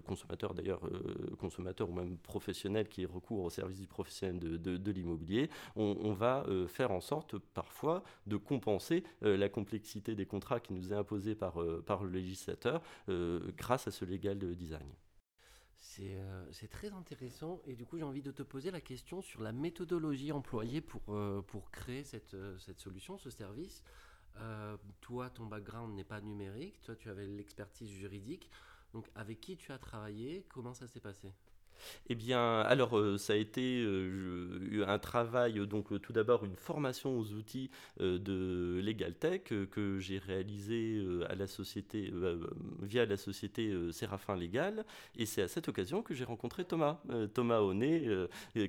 [0.06, 0.82] consommateur d'ailleurs,
[1.40, 6.92] consommateur ou même professionnel qui recourt au service du professionnel de, l'immobilier, on, va faire
[6.92, 11.56] en sorte parfois de compenser la complexité des contrats qui nous est imposée par,
[11.88, 12.84] par le législateur
[13.58, 14.88] grâce à ce legal design.
[16.02, 19.42] Euh, c'est très intéressant et du coup j'ai envie de te poser la question sur
[19.42, 23.84] la méthodologie employée pour, euh, créer euh, cette, solution, ce service.
[25.02, 28.50] toi, ton background n'est pas numérique, toi tu avais l'expertise juridique.
[28.94, 30.46] Donc avec qui tu as travaillé?
[30.50, 31.34] Comment ça s'est passé?
[32.10, 36.56] Eh bien, alors euh, ça a été euh, un travail, donc euh, tout d'abord une
[36.56, 42.12] formation aux outils de LegalTech que j'ai réalisé à la société,
[42.82, 44.86] via la société Séraphin Légal,
[45.18, 47.00] et c'est à cette occasion que j'ai rencontré Thomas,
[47.34, 48.08] Thomas Honnet,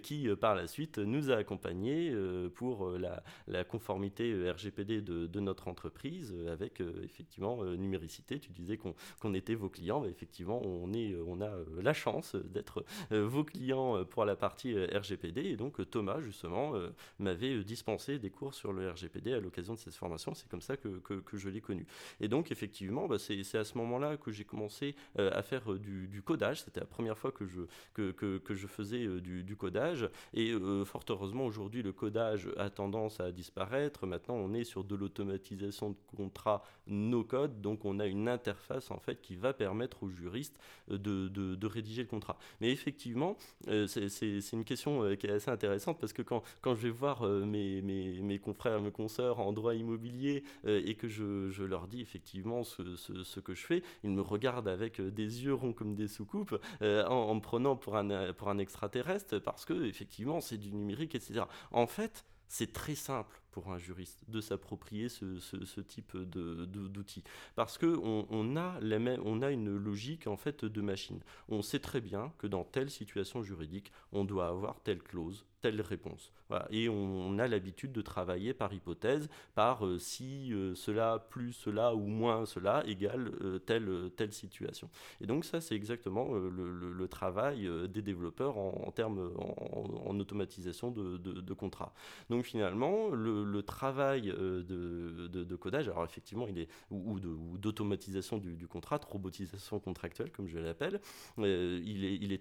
[0.02, 2.14] qui par la suite nous a accompagnés
[2.54, 8.38] pour la, conformité RGPD de, notre entreprise avec effectivement numéricité.
[8.38, 13.44] Tu disais qu'on était vos clients, effectivement on, est, on a la chance d'être vos
[13.44, 15.42] clients euh, pour la partie euh, RGPD.
[15.42, 16.74] Et donc Thomas, justement,
[17.18, 20.34] m'avait dispensé des cours sur le RGPD à l'occasion de cette formation.
[20.34, 21.86] C'est comme ça que, que, je l'ai connu.
[22.20, 26.62] Et donc, effectivement, bah, c'est à ce moment-là que j'ai commencé à faire du, codage.
[26.62, 27.62] C'était la première fois que je,
[27.94, 30.08] que, que, je faisais du, codage.
[30.34, 30.52] Et
[30.84, 34.06] fort heureusement, aujourd'hui, le codage a tendance à disparaître.
[34.06, 37.60] Maintenant, on est sur de l'automatisation de contrats no-code.
[37.60, 40.58] Donc, on a une interface, en fait, qui va permettre aux juristes
[40.88, 42.36] de, de, de rédiger le contrat.
[42.60, 43.36] Mais effectivement, effectivement,
[43.68, 47.22] euh, c'est une question euh, qui est assez intéressante parce que quand, je vais voir
[47.22, 52.00] euh, mes, mes, mes, confrères, mes consoeurs en droit immobilier et que je, leur dis
[52.00, 56.08] effectivement ce, ce, que je fais, ils me regardent avec des yeux ronds comme des
[56.08, 61.14] soucoupes en, me prenant pour un, pour un extraterrestre parce que effectivement c'est du numérique,
[61.14, 61.42] etc.
[61.70, 67.24] En fait, c'est très simple pour un juriste de s'approprier ce, ce, type d'outils.
[67.56, 68.80] Parce qu'on on a,
[69.24, 71.20] on a une logique en fait de machine.
[71.48, 75.80] On sait très bien que dans telle situation juridique, on doit avoir telle clause, telle
[75.80, 76.32] réponse.
[76.70, 81.94] Et on, a l'habitude de travailler par hypothèse, par euh, si euh, cela plus cela
[81.94, 84.90] ou moins cela égale euh, telle, telle situation.
[85.20, 91.54] Et donc ça, c'est exactement le, travail des développeurs en, termes en, automatisation de, de,
[91.54, 91.92] contrats.
[92.28, 97.18] Donc finalement, le, travail de, de, codage, alors effectivement, il est ou,
[97.58, 101.00] d'automatisation du, contrat, de robotisation contractuelle, comme je l'appelle,
[101.38, 102.32] il, est, il,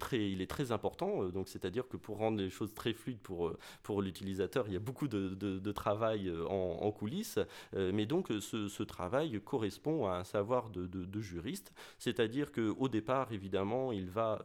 [0.42, 1.30] est très, important.
[1.30, 4.66] donc c'est-à-dire que pour rendre les choses très fluides pour, euh, l'utilisateur.
[4.68, 7.40] Il y a beaucoup de, travail euh, en, coulisses,
[7.76, 13.92] euh, mais donc ce, travail correspond à un savoir de, juriste, c'est-à-dire qu'au départ, évidemment,
[13.92, 14.40] il va,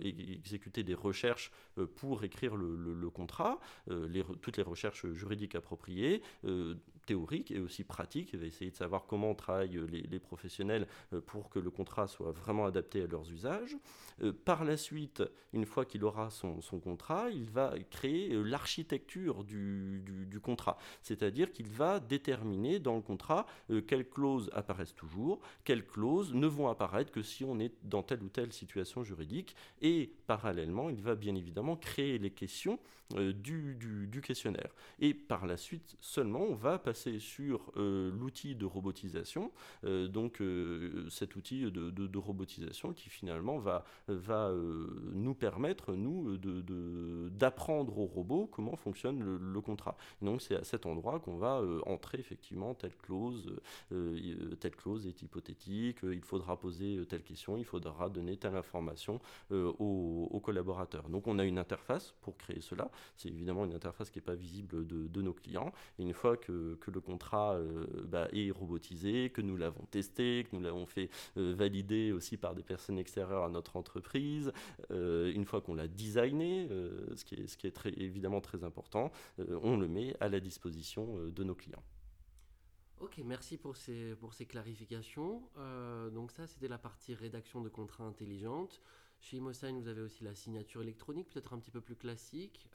[0.00, 1.50] exécuter des recherches
[1.96, 3.58] pour écrire le, le, contrat,
[4.42, 6.22] toutes les recherches juridiques appropriées
[7.08, 8.30] théorique et aussi pratique.
[8.34, 10.86] Il va essayer de savoir comment travaillent les, professionnels
[11.26, 13.76] pour que le contrat soit vraiment adapté à leurs usages.
[14.44, 15.22] par la suite,
[15.54, 20.76] une fois qu'il aura son, contrat, il va créer l'architecture du, contrat.
[21.02, 23.46] C'est-à-dire qu'il va déterminer dans le contrat
[23.86, 28.22] quelles clauses apparaissent toujours, quelles clauses ne vont apparaître que si on est dans telle
[28.22, 29.56] ou telle situation juridique.
[29.80, 32.78] Et parallèlement, il va bien évidemment créer les questions
[33.14, 34.74] euh, du, questionnaire.
[34.98, 39.52] Et par la suite seulement, on va passer sur euh, l'outil de robotisation,
[39.84, 40.42] euh, donc
[41.10, 44.52] cet outil de, de, robotisation qui finalement va, va
[45.12, 46.36] nous permettre, nous,
[47.30, 49.96] d'apprendre de, au robot comment fonctionne le, contrat.
[50.22, 53.54] donc c'est à cet endroit qu'on va entrer effectivement telle clause,
[54.60, 60.28] telle clause est hypothétique, il faudra poser telle question, il faudra donner telle information aux,
[60.30, 61.08] aux collaborateurs.
[61.08, 62.90] Donc on a une interface pour créer cela.
[63.16, 65.72] C'est évidemment une interface qui n'est pas visible de, nos clients.
[65.98, 70.56] Et une fois que, le contrat euh, bah, est robotisé, que nous l'avons testé, que
[70.56, 74.52] nous l'avons fait euh, valider aussi par des personnes extérieures à notre entreprise,
[74.90, 76.68] euh, une fois qu'on l'a designé,
[77.14, 81.82] ce qui est, évidemment très important, on le met à la disposition de nos clients.
[83.00, 85.42] Ok, merci pour ces, pour ces clarifications.
[86.12, 88.80] donc ça, c'était la partie rédaction de contrats intelligentes.
[89.20, 92.68] Chez Imosign, vous avez aussi la signature électronique, peut-être un petit peu plus classique.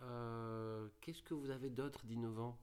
[1.02, 2.58] Qu'est-ce que vous avez d'autre d'innovant?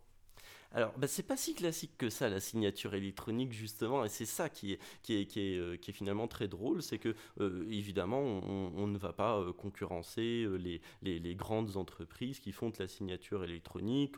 [0.73, 4.49] Alors, bah, c'est pas si classique que ça, la signature électronique, justement, et c'est ça
[4.49, 8.87] qui est, qui est, qui est, euh, finalement très drôle, c'est que, euh, évidemment, on,
[8.87, 14.15] ne va pas concurrencer les, les, grandes entreprises qui font de la signature électronique,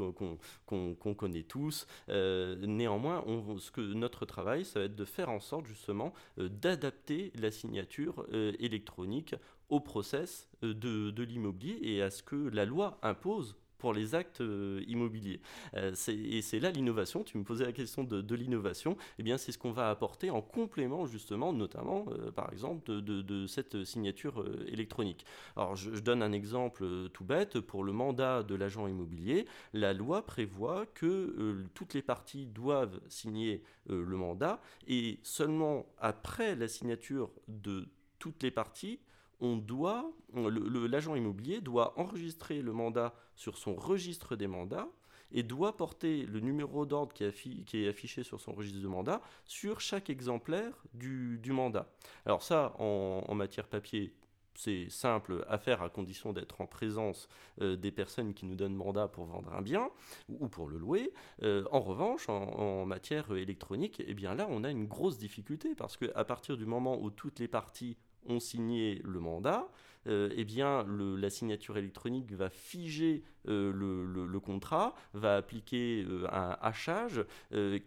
[0.66, 1.86] qu'on connaît tous.
[2.08, 3.24] néanmoins,
[3.58, 8.26] ce que notre travail, ça va être de faire en sorte, justement, d'adapter la signature
[8.58, 9.34] électronique
[9.72, 14.14] au process euh, de, de l'immobilier et à ce que la loi impose pour les
[14.14, 15.40] actes euh, immobiliers.
[15.74, 19.50] Euh, et c'est là l'innovation, tu me posais la question de, l'innovation, eh bien c'est
[19.50, 25.26] ce qu'on va apporter en complément justement, notamment par exemple de, cette signature électronique.
[25.56, 30.24] Alors je, donne un exemple tout bête, pour le mandat de l'agent immobilier, la loi
[30.24, 37.88] prévoit que toutes les parties doivent signer le mandat et seulement après la signature de
[38.20, 39.00] toutes les parties,
[39.42, 44.88] on doit, l'agent immobilier doit enregistrer le mandat sur son registre des mandats
[45.32, 49.80] et doit porter le numéro d'ordre qui, est affiché sur son registre de mandat sur
[49.80, 51.90] chaque exemplaire du, mandat.
[52.24, 54.14] Alors ça, en, matière papier,
[54.54, 57.28] c'est simple à faire à condition d'être en présence
[57.62, 59.90] euh, des personnes qui nous donnent mandat pour vendre un bien
[60.28, 61.12] ou pour le louer.
[61.42, 65.96] Euh, en revanche, en, matière électronique, eh bien là, on a une grosse difficulté parce
[65.96, 69.68] qu'à partir du moment où toutes les parties ont signé le mandat,
[70.06, 76.56] euh, eh bien, la signature électronique va figer euh, le, contrat, va appliquer euh, un
[76.60, 77.24] hachage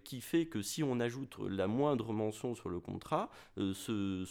[0.04, 4.24] qui fait que si on ajoute la moindre mention sur le contrat, ce,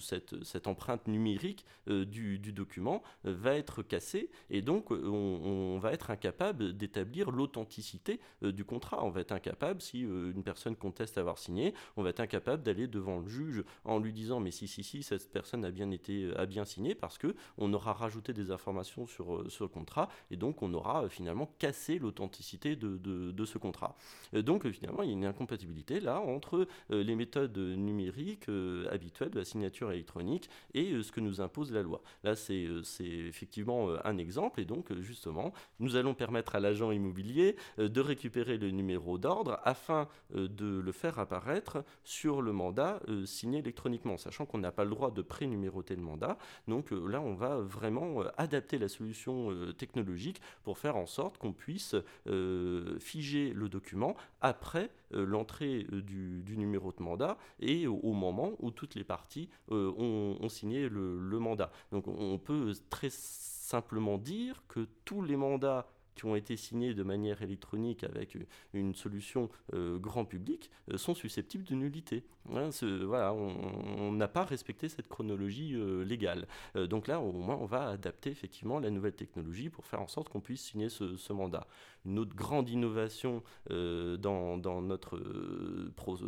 [0.00, 7.30] cette, empreinte numérique du, document va être cassée et donc on, va être incapable d'établir
[7.30, 9.04] l'authenticité du contrat.
[9.04, 12.86] On va être incapable, si une personne conteste avoir signé, on va être incapable d'aller
[12.86, 16.34] devant le juge en lui disant mais si si si cette personne a bien été
[16.36, 20.08] a bien signé parce que on aura rajouté des informations sur, euh, sur le contrat
[20.30, 23.96] et donc on aura euh, finalement cassé l'authenticité de, ce contrat.
[24.34, 28.48] Euh, donc finalement il y a une incompatibilité là entre les méthodes numériques
[28.90, 32.02] habituelles de la signature électronique et ce que nous impose la loi.
[32.24, 32.68] Là c'est
[33.00, 38.70] effectivement un exemple et donc justement nous allons permettre à l'agent immobilier de récupérer le
[38.70, 44.72] numéro d'ordre afin de le faire apparaître sur le mandat signé électroniquement, sachant qu'on n'a
[44.72, 46.38] pas le droit de prénuméroter le mandat.
[46.68, 51.38] Donc là on va vraiment euh, adapter la solution euh, technologique pour faire en sorte
[51.38, 51.94] qu'on puisse
[52.26, 58.94] euh, figer le document après l'entrée du, numéro de mandat et au, moment où toutes
[58.94, 61.70] les parties ont, signé le mandat.
[61.90, 67.02] Donc on peut très simplement dire que tous les mandats qui ont été signés de
[67.02, 68.36] manière électronique avec
[68.74, 72.24] une solution euh, grand public euh, sont susceptibles de nullité.
[72.54, 72.70] Hein,
[73.04, 76.46] voilà, on n'a pas respecté cette chronologie euh, légale.
[76.74, 80.28] donc là, au moins, on va adapter effectivement la nouvelle technologie pour faire en sorte
[80.28, 81.66] qu'on puisse signer ce, mandat.
[82.04, 85.18] Une autre grande innovation dans, notre,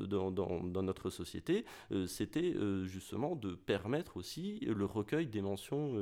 [0.07, 1.65] dans, notre société,
[2.07, 5.95] c'était justement de permettre aussi le recueil des mentions,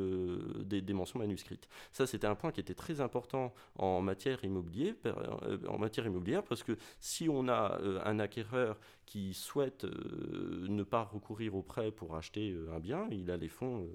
[1.15, 1.69] manuscrites.
[1.93, 6.63] Ça, c'était un point qui était très important en matière, euh, en matière immobilière parce
[6.63, 12.57] que si on a un acquéreur qui souhaite ne pas recourir au prêt pour acheter
[12.75, 13.87] un bien, il a les fonds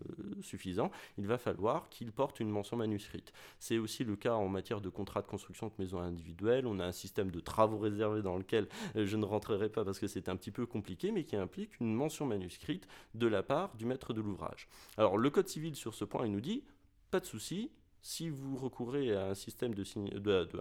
[0.41, 3.34] suffisants, il va falloir qu'il porte une mention manuscrite.
[3.60, 6.67] C'est aussi le cas en matière de contrat de construction de maison individuelle.
[6.67, 10.08] On a un système de travaux réservés dans lequel je ne rentrerai pas parce que
[10.08, 13.86] c'est un petit peu compliqué, mais qui implique une mention manuscrite de la part du
[13.86, 14.67] maître de l'ouvrage.
[14.98, 16.63] Alors le Code civil sur ce point, il nous dit,
[17.12, 19.84] pas de souci, si vous recourez à un système, de,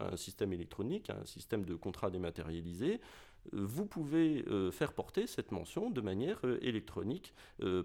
[0.00, 2.98] un système électronique, à un système de contrat dématérialisé, euh,
[3.52, 7.34] vous pouvez euh, faire porter cette mention de manière euh, électronique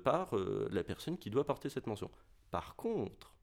[0.04, 2.12] par la personne qui doit porter cette mention.
[2.52, 3.34] Par contre,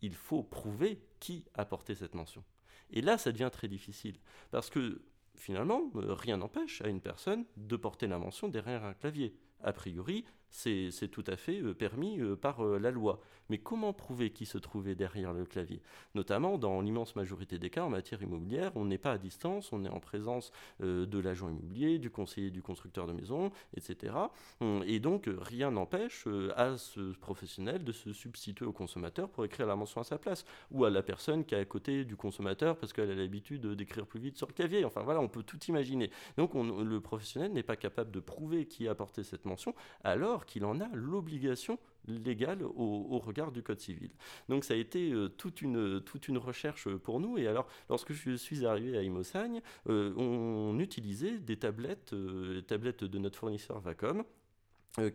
[0.00, 2.44] il faut prouver qui a porté cette mention.
[2.90, 4.18] Et là, ça devient très difficile,
[4.50, 5.02] parce que
[5.34, 9.34] finalement, rien n'empêche à une personne de porter la mention derrière un clavier.
[9.62, 13.20] A priori, c'est tout à fait euh, permis euh, par euh, la loi.
[13.48, 15.80] Mais comment prouver qui se trouvait derrière le clavier?
[16.16, 19.84] Notamment, dans l'immense majorité des cas, en matière immobilière, on n'est pas à distance, on
[19.84, 24.14] est en présence de l'agent immobilier, du conseiller du constructeur de maison, etc.
[24.60, 26.26] Hum, et donc, rien n'empêche
[26.56, 30.44] à ce professionnel de se substituer au consommateur pour écrire la mention à sa place,
[30.72, 34.08] ou à la personne qui est à côté du consommateur parce qu'elle a l'habitude d'écrire
[34.08, 34.84] plus vite sur le clavier.
[34.84, 36.10] Enfin voilà, on peut tout imaginer.
[36.36, 39.72] Donc, le professionnel n'est pas capable de prouver qui a apporté cette mention,
[40.02, 44.10] alors qu'il en a l'obligation légale au, regard du Code civil.
[44.48, 47.38] Donc ça a été euh, toute, une, toute une recherche pour nous.
[47.38, 53.04] Et alors, lorsque je suis arrivé à Imosagne, euh, on utilisait des tablettes, euh, tablettes
[53.04, 54.24] de notre fournisseur Vacom,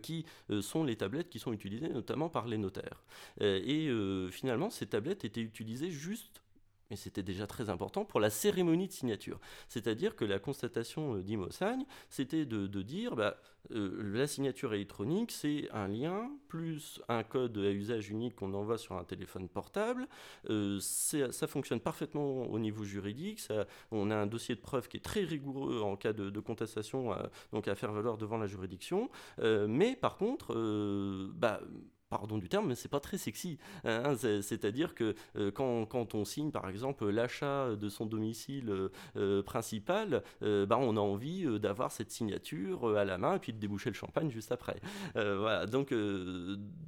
[0.00, 0.24] qui
[0.60, 3.02] sont les tablettes qui sont utilisées notamment par les notaires.
[3.40, 3.90] et
[4.30, 6.41] finalement, ces tablettes étaient utilisées juste
[6.92, 9.40] mais c'était déjà très important pour la cérémonie de signature.
[9.66, 13.38] C'est-à-dire que la constatation euh, d'Imosagne, c'était de, dire, bah,
[13.70, 18.76] euh, la signature électronique, c'est un lien plus un code à usage unique qu'on envoie
[18.76, 20.06] sur un téléphone portable.
[20.50, 23.40] Euh, ça fonctionne parfaitement au niveau juridique.
[23.90, 27.16] On a un dossier de preuve qui est très rigoureux en cas de, contestation,
[27.52, 29.08] donc à faire valoir devant la juridiction.
[29.38, 30.54] mais par contre,
[31.34, 31.60] bah,
[32.12, 33.56] pardon du terme, mais c'est pas très sexy.
[33.84, 39.42] Hein, c'est-à-dire que euh, quand, on signe, par exemple, l'achat de son domicile euh, euh,
[39.42, 43.88] principal, bah, on a envie d'avoir cette signature à la main et puis de déboucher
[43.88, 44.76] le champagne juste après.
[45.14, 45.64] voilà.
[45.64, 45.94] Donc,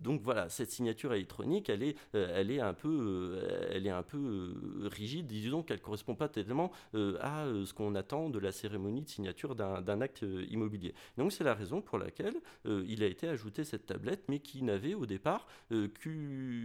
[0.03, 4.53] donc voilà, cette signature électronique, elle est, elle est un peu, elle est un peu
[4.83, 5.27] rigide.
[5.27, 10.01] Disons qu'elle correspond pas tellement à ce qu'on attend de la cérémonie de signature d'un
[10.03, 10.95] acte immobilier.
[11.17, 14.95] Donc c'est la raison pour laquelle il a été ajouté cette tablette, mais qui n'avait
[14.95, 15.07] au
[15.73, 15.89] euh,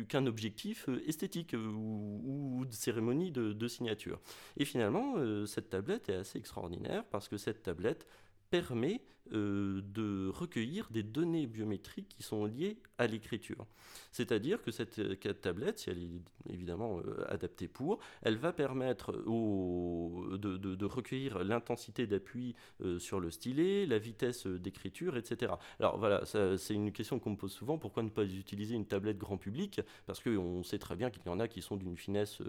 [0.08, 4.20] qu'un objectif euh, esthétique euh, ou, de cérémonie de, signature.
[4.58, 8.08] Et finalement, cette tablette est assez extraordinaire parce que cette tablette
[8.50, 9.02] permet
[9.32, 13.66] de recueillir des données biométriques qui sont liées à l'écriture.
[14.12, 19.12] C'est-à-dire que cette euh, tablette, si elle est évidemment euh, adaptée pour, elle va permettre
[19.14, 25.54] de, recueillir l'intensité d'appui euh, sur le stylet, la vitesse d'écriture, etc.
[25.80, 29.18] Alors voilà, c'est une question qu'on me pose souvent, pourquoi ne pas utiliser une tablette
[29.18, 29.82] grand public?
[30.06, 32.42] Parce qu'on sait très bien qu'il y en a qui sont d'une finesse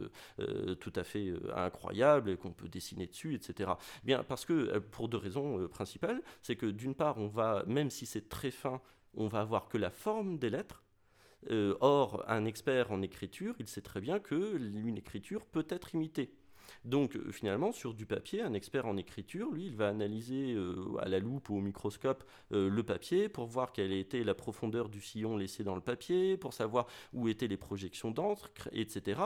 [0.81, 3.73] tout à fait incroyable qu'on peut dessiner dessus, etc.
[4.05, 8.07] Bien, parce que pour deux raisons principales, c'est que d'une part, on va, même si
[8.07, 8.81] c'est très fin,
[9.15, 10.85] on va avoir que la forme des lettres.
[11.51, 15.95] Euh, or, un expert en écriture, il sait très bien que une écriture peut être
[15.95, 16.35] imitée.
[16.85, 20.97] Donc euh, finalement, sur du papier, un expert en écriture, lui, il va analyser euh,
[21.01, 24.89] à la loupe ou au microscope euh, le papier pour voir quelle était la profondeur
[24.89, 29.21] du sillon laissé dans le papier, pour savoir où étaient les projections d'encre, etc.,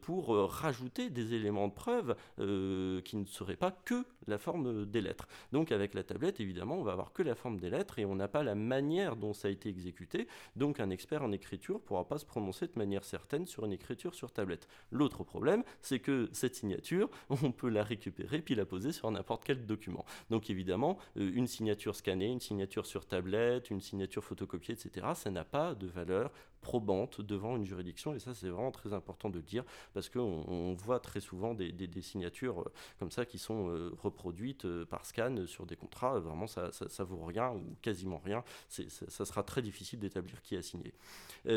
[0.00, 5.28] pour rajouter des éléments de preuve qui ne seraient pas que la forme des lettres.
[5.52, 8.14] Donc avec la tablette, évidemment, on va avoir que la forme des lettres et on
[8.14, 10.26] n'a pas la manière dont ça a été exécuté.
[10.56, 13.72] Donc un expert en écriture ne pourra pas se prononcer de manière certaine sur une
[13.72, 14.68] écriture sur tablette.
[14.90, 16.83] L'autre problème, c'est que cette signature
[17.30, 20.04] on peut la récupérer puis la poser sur n'importe quel document.
[20.30, 25.30] Donc évidemment, euh, une signature scannée, une signature sur tablette, une signature photocopiée, etc., ça
[25.30, 26.30] n'a pas de valeur
[26.64, 28.14] probante devant une juridiction.
[28.14, 29.62] Et ça, c'est vraiment très important de le dire
[29.92, 34.66] parce qu'on on voit très souvent des, signatures euh, comme ça qui sont euh, reproduites
[34.86, 36.18] par scan sur des contrats.
[36.18, 38.42] Vraiment, ça, ça, vaut rien ou quasiment rien.
[38.68, 40.94] Ça, sera très difficile d'établir qui a signé.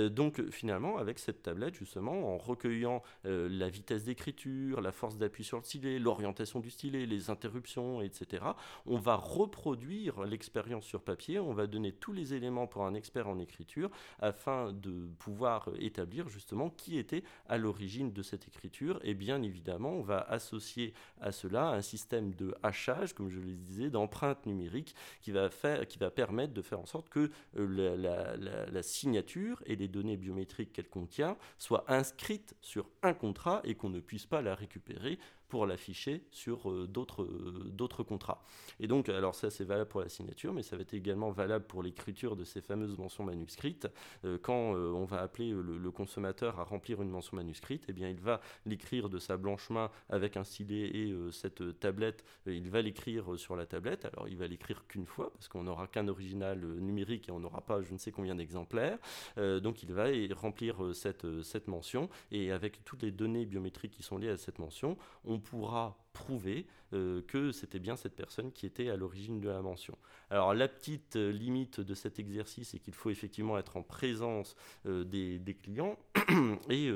[0.10, 5.58] donc finalement, avec cette tablette, justement, en recueillant la vitesse d'écriture, la force d'appui sur
[5.58, 8.44] le stylet, l'orientation du stylet, les interruptions, etc.
[8.86, 13.28] On va reproduire l'expérience sur papier, on va donner tous les éléments pour un expert
[13.28, 13.90] en écriture
[14.20, 19.00] afin de pouvoir établir justement qui était à l'origine de cette écriture.
[19.04, 23.54] Et bien évidemment, on va associer à cela un système de hachage, comme je le
[23.54, 28.84] disais, d'empreinte numérique qui va, faire, qui va permettre de faire en sorte que la,
[28.84, 34.00] signature et les données biométriques qu'elle contient soient inscrites sur un contrat et qu'on ne
[34.00, 35.20] puisse pas la récupérer
[35.50, 38.44] pour l'afficher sur euh, d'autres euh, d'autres contrats.
[38.80, 41.66] Et donc, alors ça c'est valable pour la signature, mais ça va être également valable
[41.66, 43.88] pour l'écriture de ces fameuses mentions manuscrites.
[44.26, 48.20] Euh, quand on va appeler le, consommateur à remplir une mention manuscrite, eh bien il
[48.20, 53.40] va l'écrire de sa blanche main avec un stylet et cette tablette, il va l'écrire
[53.40, 54.06] sur la tablette.
[54.06, 57.62] Alors il va l'écrire qu'une fois parce qu'on n'aura qu'un original numérique et on n'aura
[57.62, 59.00] pas je ne sais combien d'exemplaires.
[59.38, 64.18] donc il va remplir cette, cette mention et avec toutes les données biométriques qui sont
[64.18, 68.66] liées à cette mention, on on pourra prouver euh, que c'était bien cette personne qui
[68.66, 69.98] était à l'origine de la mention.
[70.30, 74.56] Alors la petite euh, limite de cet exercice est qu'il faut effectivement être en présence
[74.86, 76.00] euh, des, clients
[76.70, 76.90] et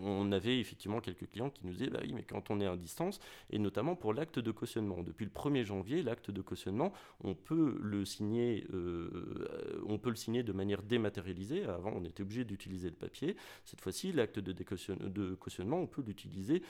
[0.00, 2.76] on avait effectivement quelques clients qui nous disaient bah oui mais quand on est à
[2.76, 3.18] distance
[3.50, 5.02] et notamment pour l'acte de cautionnement.
[5.02, 6.92] Depuis le 1er janvier l'acte de cautionnement
[7.24, 8.64] on peut le signer
[9.86, 11.64] on peut le signer de manière dématérialisée.
[11.64, 13.34] Avant on était obligé d'utiliser le papier.
[13.64, 16.62] Cette fois-ci l'acte de, cautionnement on peut l'utiliser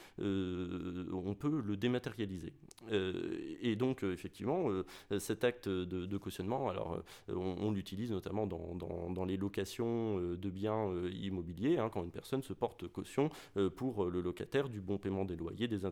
[1.28, 2.52] on peut le dématérialiser.
[2.92, 9.24] Euh, et donc, euh, effectivement, euh, cet acte de, cautionnement, alors, on, l'utilise notamment dans,
[9.24, 13.30] les locations de biens immobiliers, hein, quand une personne se porte caution
[13.76, 15.84] pour le locataire du bon paiement des loyers, des,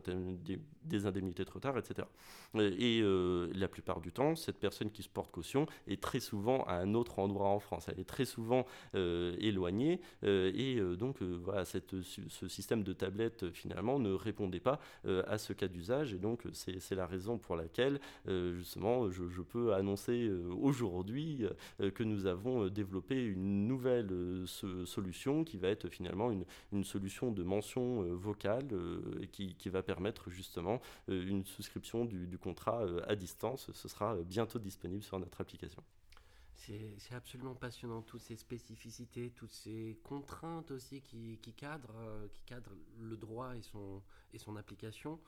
[1.05, 2.07] indemnités de retard, etc.
[2.55, 3.01] Et
[3.53, 6.93] la plupart du temps, cette personne qui se porte caution est très souvent à un
[6.93, 7.87] autre endroit en France.
[7.89, 10.01] Elle est très souvent éloignée.
[10.23, 11.19] et donc,
[11.63, 14.79] cette, ce système de tablette, finalement, ne répondait pas
[15.27, 16.13] à ce cas d'usage.
[16.13, 21.45] Et donc, c'est la raison pour laquelle, euh, justement, je, peux annoncer euh, aujourd'hui
[21.79, 24.09] euh, que nous avons développé une nouvelle
[24.45, 26.31] solution qui va être finalement
[26.71, 28.67] une, solution de mention vocale
[29.31, 33.69] qui, qui, va permettre justement une souscription du contrat à distance.
[33.73, 35.83] Ce sera bientôt disponible sur notre application.
[36.57, 42.75] C'est absolument passionnant, toutes ces spécificités, toutes ces contraintes aussi qui, qui, cadrent, qui cadrent
[42.99, 44.01] le droit et son,
[44.33, 45.19] et son application.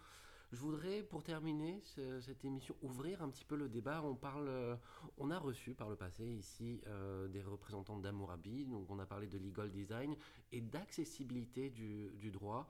[0.52, 1.80] Je voudrais, pour terminer
[2.22, 4.02] cette émission, ouvrir un petit peu le débat.
[4.04, 4.80] On parle,
[5.20, 9.28] on a reçu par le passé ici euh, des représentants d'Amourabi, donc on a parlé
[9.28, 10.16] de legal design
[10.52, 12.68] et d'accessibilité du, du, droit.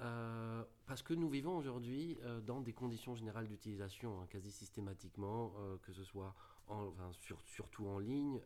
[0.00, 5.52] Euh, parce que nous vivons aujourd'hui euh, dans des conditions générales d'utilisation, hein, quasi systématiquement,
[5.82, 6.34] que ce soit
[6.68, 7.10] en, enfin,
[7.44, 8.40] surtout en ligne.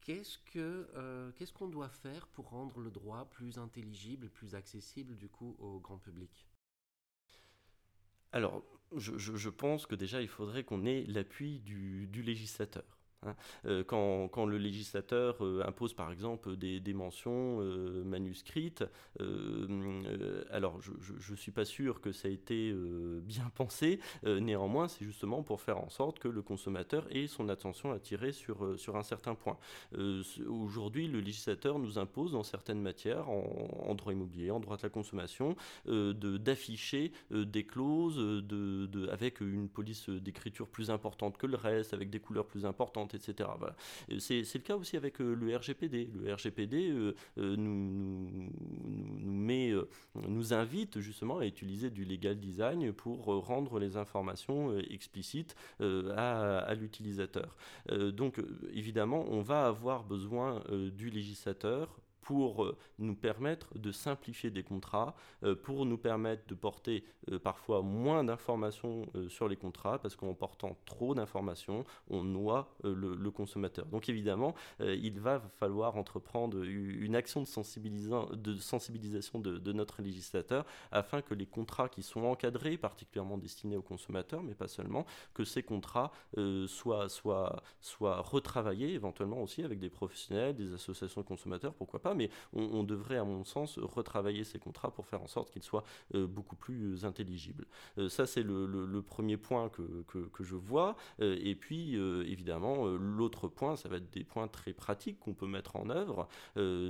[0.00, 5.28] Qu'est-ce que qu'est-ce qu'on doit faire pour rendre le droit plus intelligible plus accessible du
[5.28, 6.48] coup au grand public?
[8.32, 8.64] Alors,
[8.96, 12.99] je, pense que déjà, il faudrait qu'on ait l'appui du législateur.
[13.26, 13.34] Hein.
[13.66, 18.84] Euh, quand, le législateur euh, impose par exemple des, mentions euh, manuscrites,
[20.50, 22.74] alors je ne suis pas sûr que ça a été
[23.22, 27.92] bien pensé, néanmoins c'est justement pour faire en sorte que le consommateur ait son attention
[27.92, 29.58] attirée sur, sur un certain point.
[30.48, 34.88] Aujourd'hui le législateur nous impose dans certaines matières, en, droit immobilier, en droit de la
[34.88, 35.56] consommation,
[35.86, 42.20] d'afficher des clauses de, avec une police d'écriture plus importante que le reste, avec des
[42.20, 43.48] couleurs plus importantes etc.
[44.18, 46.10] C'est, le cas aussi avec euh, le RGPD.
[46.14, 48.50] Le RGPD euh, euh, nous,
[50.52, 57.56] invite justement à utiliser du legal design pour rendre les informations explicites à l'utilisateur.
[58.12, 58.40] donc
[58.72, 65.14] évidemment, on va avoir besoin du législateur pour euh, nous permettre de simplifier des contrats,
[65.42, 70.34] euh, pour nous permettre de porter euh, parfois moins d'informations sur les contrats, parce qu'en
[70.34, 73.86] portant trop d'informations, on noie le, consommateur.
[73.86, 81.22] Donc évidemment, il va falloir entreprendre une action de, de sensibilisation de, notre législateur afin
[81.22, 85.62] que les contrats qui sont encadrés, particulièrement destinés aux consommateurs, mais pas seulement, que ces
[85.62, 86.10] contrats
[86.66, 92.09] soient, soient, soient retravaillés éventuellement aussi avec des professionnels, des associations de consommateurs, pourquoi pas
[92.14, 95.84] mais on, devrait, à mon sens, retravailler ces contrats pour faire en sorte qu'ils soient
[96.14, 97.66] euh, beaucoup plus intelligibles.
[97.98, 100.96] Euh, ça, c'est le, premier point que, je vois.
[101.20, 105.46] Euh, et puis, évidemment, l'autre point, ça va être des points très pratiques qu'on peut
[105.46, 106.28] mettre en œuvre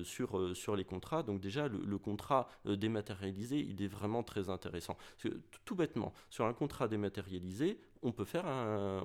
[0.04, 1.22] sur, les contrats.
[1.22, 4.96] Donc déjà, le, contrat dématérialisé, il est vraiment très intéressant.
[5.64, 8.46] tout bêtement, sur un contrat dématérialisé, on peut faire,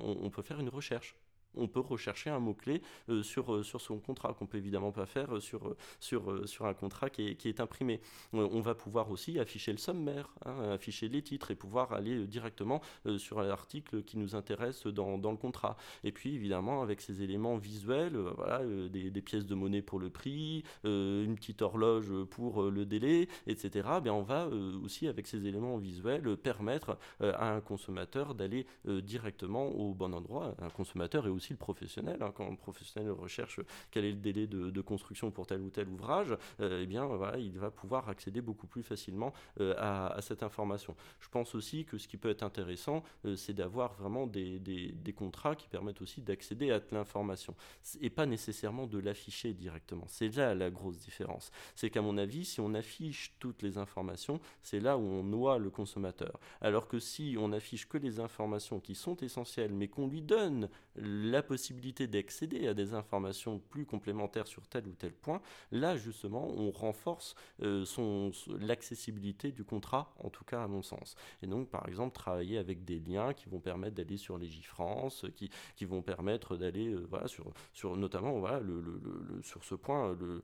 [0.02, 1.16] on peut faire une recherche
[1.58, 2.82] on peut rechercher un mot-clé
[3.22, 7.30] sur, sur son contrat, qu'on peut évidemment pas faire sur, sur, sur un contrat qui
[7.30, 8.02] est, qui est imprimé.
[8.34, 12.82] on va pouvoir aussi afficher le sommaire, hein, afficher les titres et pouvoir aller directement
[13.18, 15.78] sur l'article qui nous intéresse dans, dans, le contrat.
[16.04, 20.64] Et puis évidemment avec ces éléments visuels, voilà, des, pièces de monnaie pour le prix,
[20.84, 23.88] une petite horloge pour le délai, etc.
[24.04, 24.48] Bien, on va
[24.84, 30.56] aussi avec ces éléments visuels permettre à un consommateur d'aller directement au bon endroit.
[30.60, 32.22] Un consommateur et aussi le professionnel.
[32.22, 32.32] Hein.
[32.36, 33.60] quand le professionnel recherche
[33.92, 37.58] quel est le délai de, construction pour tel ou tel ouvrage, eh bien voilà, il
[37.58, 40.96] va pouvoir accéder beaucoup plus facilement à, à, cette information.
[41.20, 43.04] Je pense aussi que ce qui peut être intéressant,
[43.36, 47.56] c'est d'avoir vraiment des, des, des, contrats qui permettent aussi d'accéder à l'information
[48.02, 50.06] et pas nécessairement de l'afficher directement.
[50.08, 51.52] C'est là la grosse différence.
[51.76, 55.58] C'est qu'à mon avis, si on affiche toutes les informations, c'est là où on noie
[55.58, 56.40] le consommateur.
[56.62, 60.70] Alors que si on affiche que les informations qui sont essentielles, mais qu'on lui donne
[60.96, 66.48] la possibilité d'accéder à des informations plus complémentaires sur tel ou tel point, là justement
[66.48, 67.86] on renforce euh,
[68.60, 71.16] l'accessibilité du contrat, en tout cas à mon sens.
[71.42, 75.50] Et donc par exemple travailler avec des liens qui vont permettre d'aller sur Légifrance, qui,
[75.76, 79.76] qui vont permettre d'aller euh, voilà, sur, sur notamment voilà, le, le, le, sur ce
[79.76, 80.44] point, le,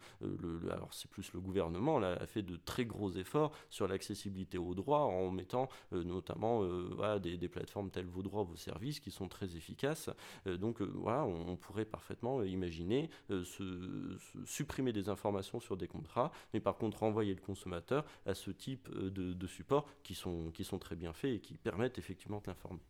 [0.71, 4.73] alors c'est plus le gouvernement là, a fait de très gros efforts sur l'accessibilité aux
[4.73, 6.61] droits en mettant euh, notamment
[6.95, 10.09] voilà, des, des, plateformes telles vos droits, vos services qui sont très efficaces.
[10.45, 16.77] donc voilà, on, pourrait parfaitement imaginer se, supprimer des informations sur des contrats, mais par
[16.77, 20.79] contre renvoyer le consommateur à ce type euh, de, de supports qui sont, qui sont
[20.79, 22.81] très bien faits et qui permettent effectivement de l'informer.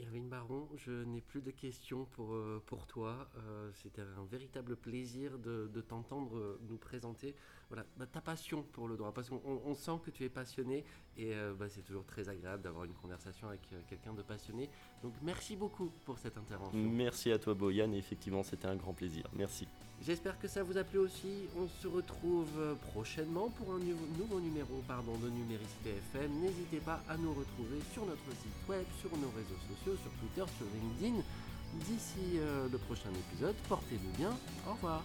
[0.00, 3.28] Irvine Baron, je n'ai plus de questions pour, euh, pour toi.
[3.36, 7.34] Euh, c'était un véritable plaisir de, de t'entendre nous présenter
[7.68, 9.12] voilà, bah, ta passion pour le droit.
[9.12, 10.84] Parce qu'on sent que tu es passionné
[11.16, 14.68] et bah, c'est toujours très agréable d'avoir une conversation avec quelqu'un de passionné.
[15.02, 16.78] Donc merci beaucoup pour cette intervention.
[16.78, 19.24] Merci à toi Boyan effectivement c'était un grand plaisir.
[19.36, 19.66] Merci.
[20.06, 21.46] J'espère que ça vous a plu aussi.
[21.58, 22.48] On se retrouve
[22.90, 26.30] prochainement pour un nouveau, numéro de Numéricité FM.
[26.40, 30.50] N'hésitez pas à nous retrouver sur notre site web, sur nos réseaux sociaux, sur Twitter,
[30.56, 31.22] sur LinkedIn.
[31.86, 34.36] D'ici euh, le prochain épisode, portez-vous bien.
[34.66, 35.04] Au revoir.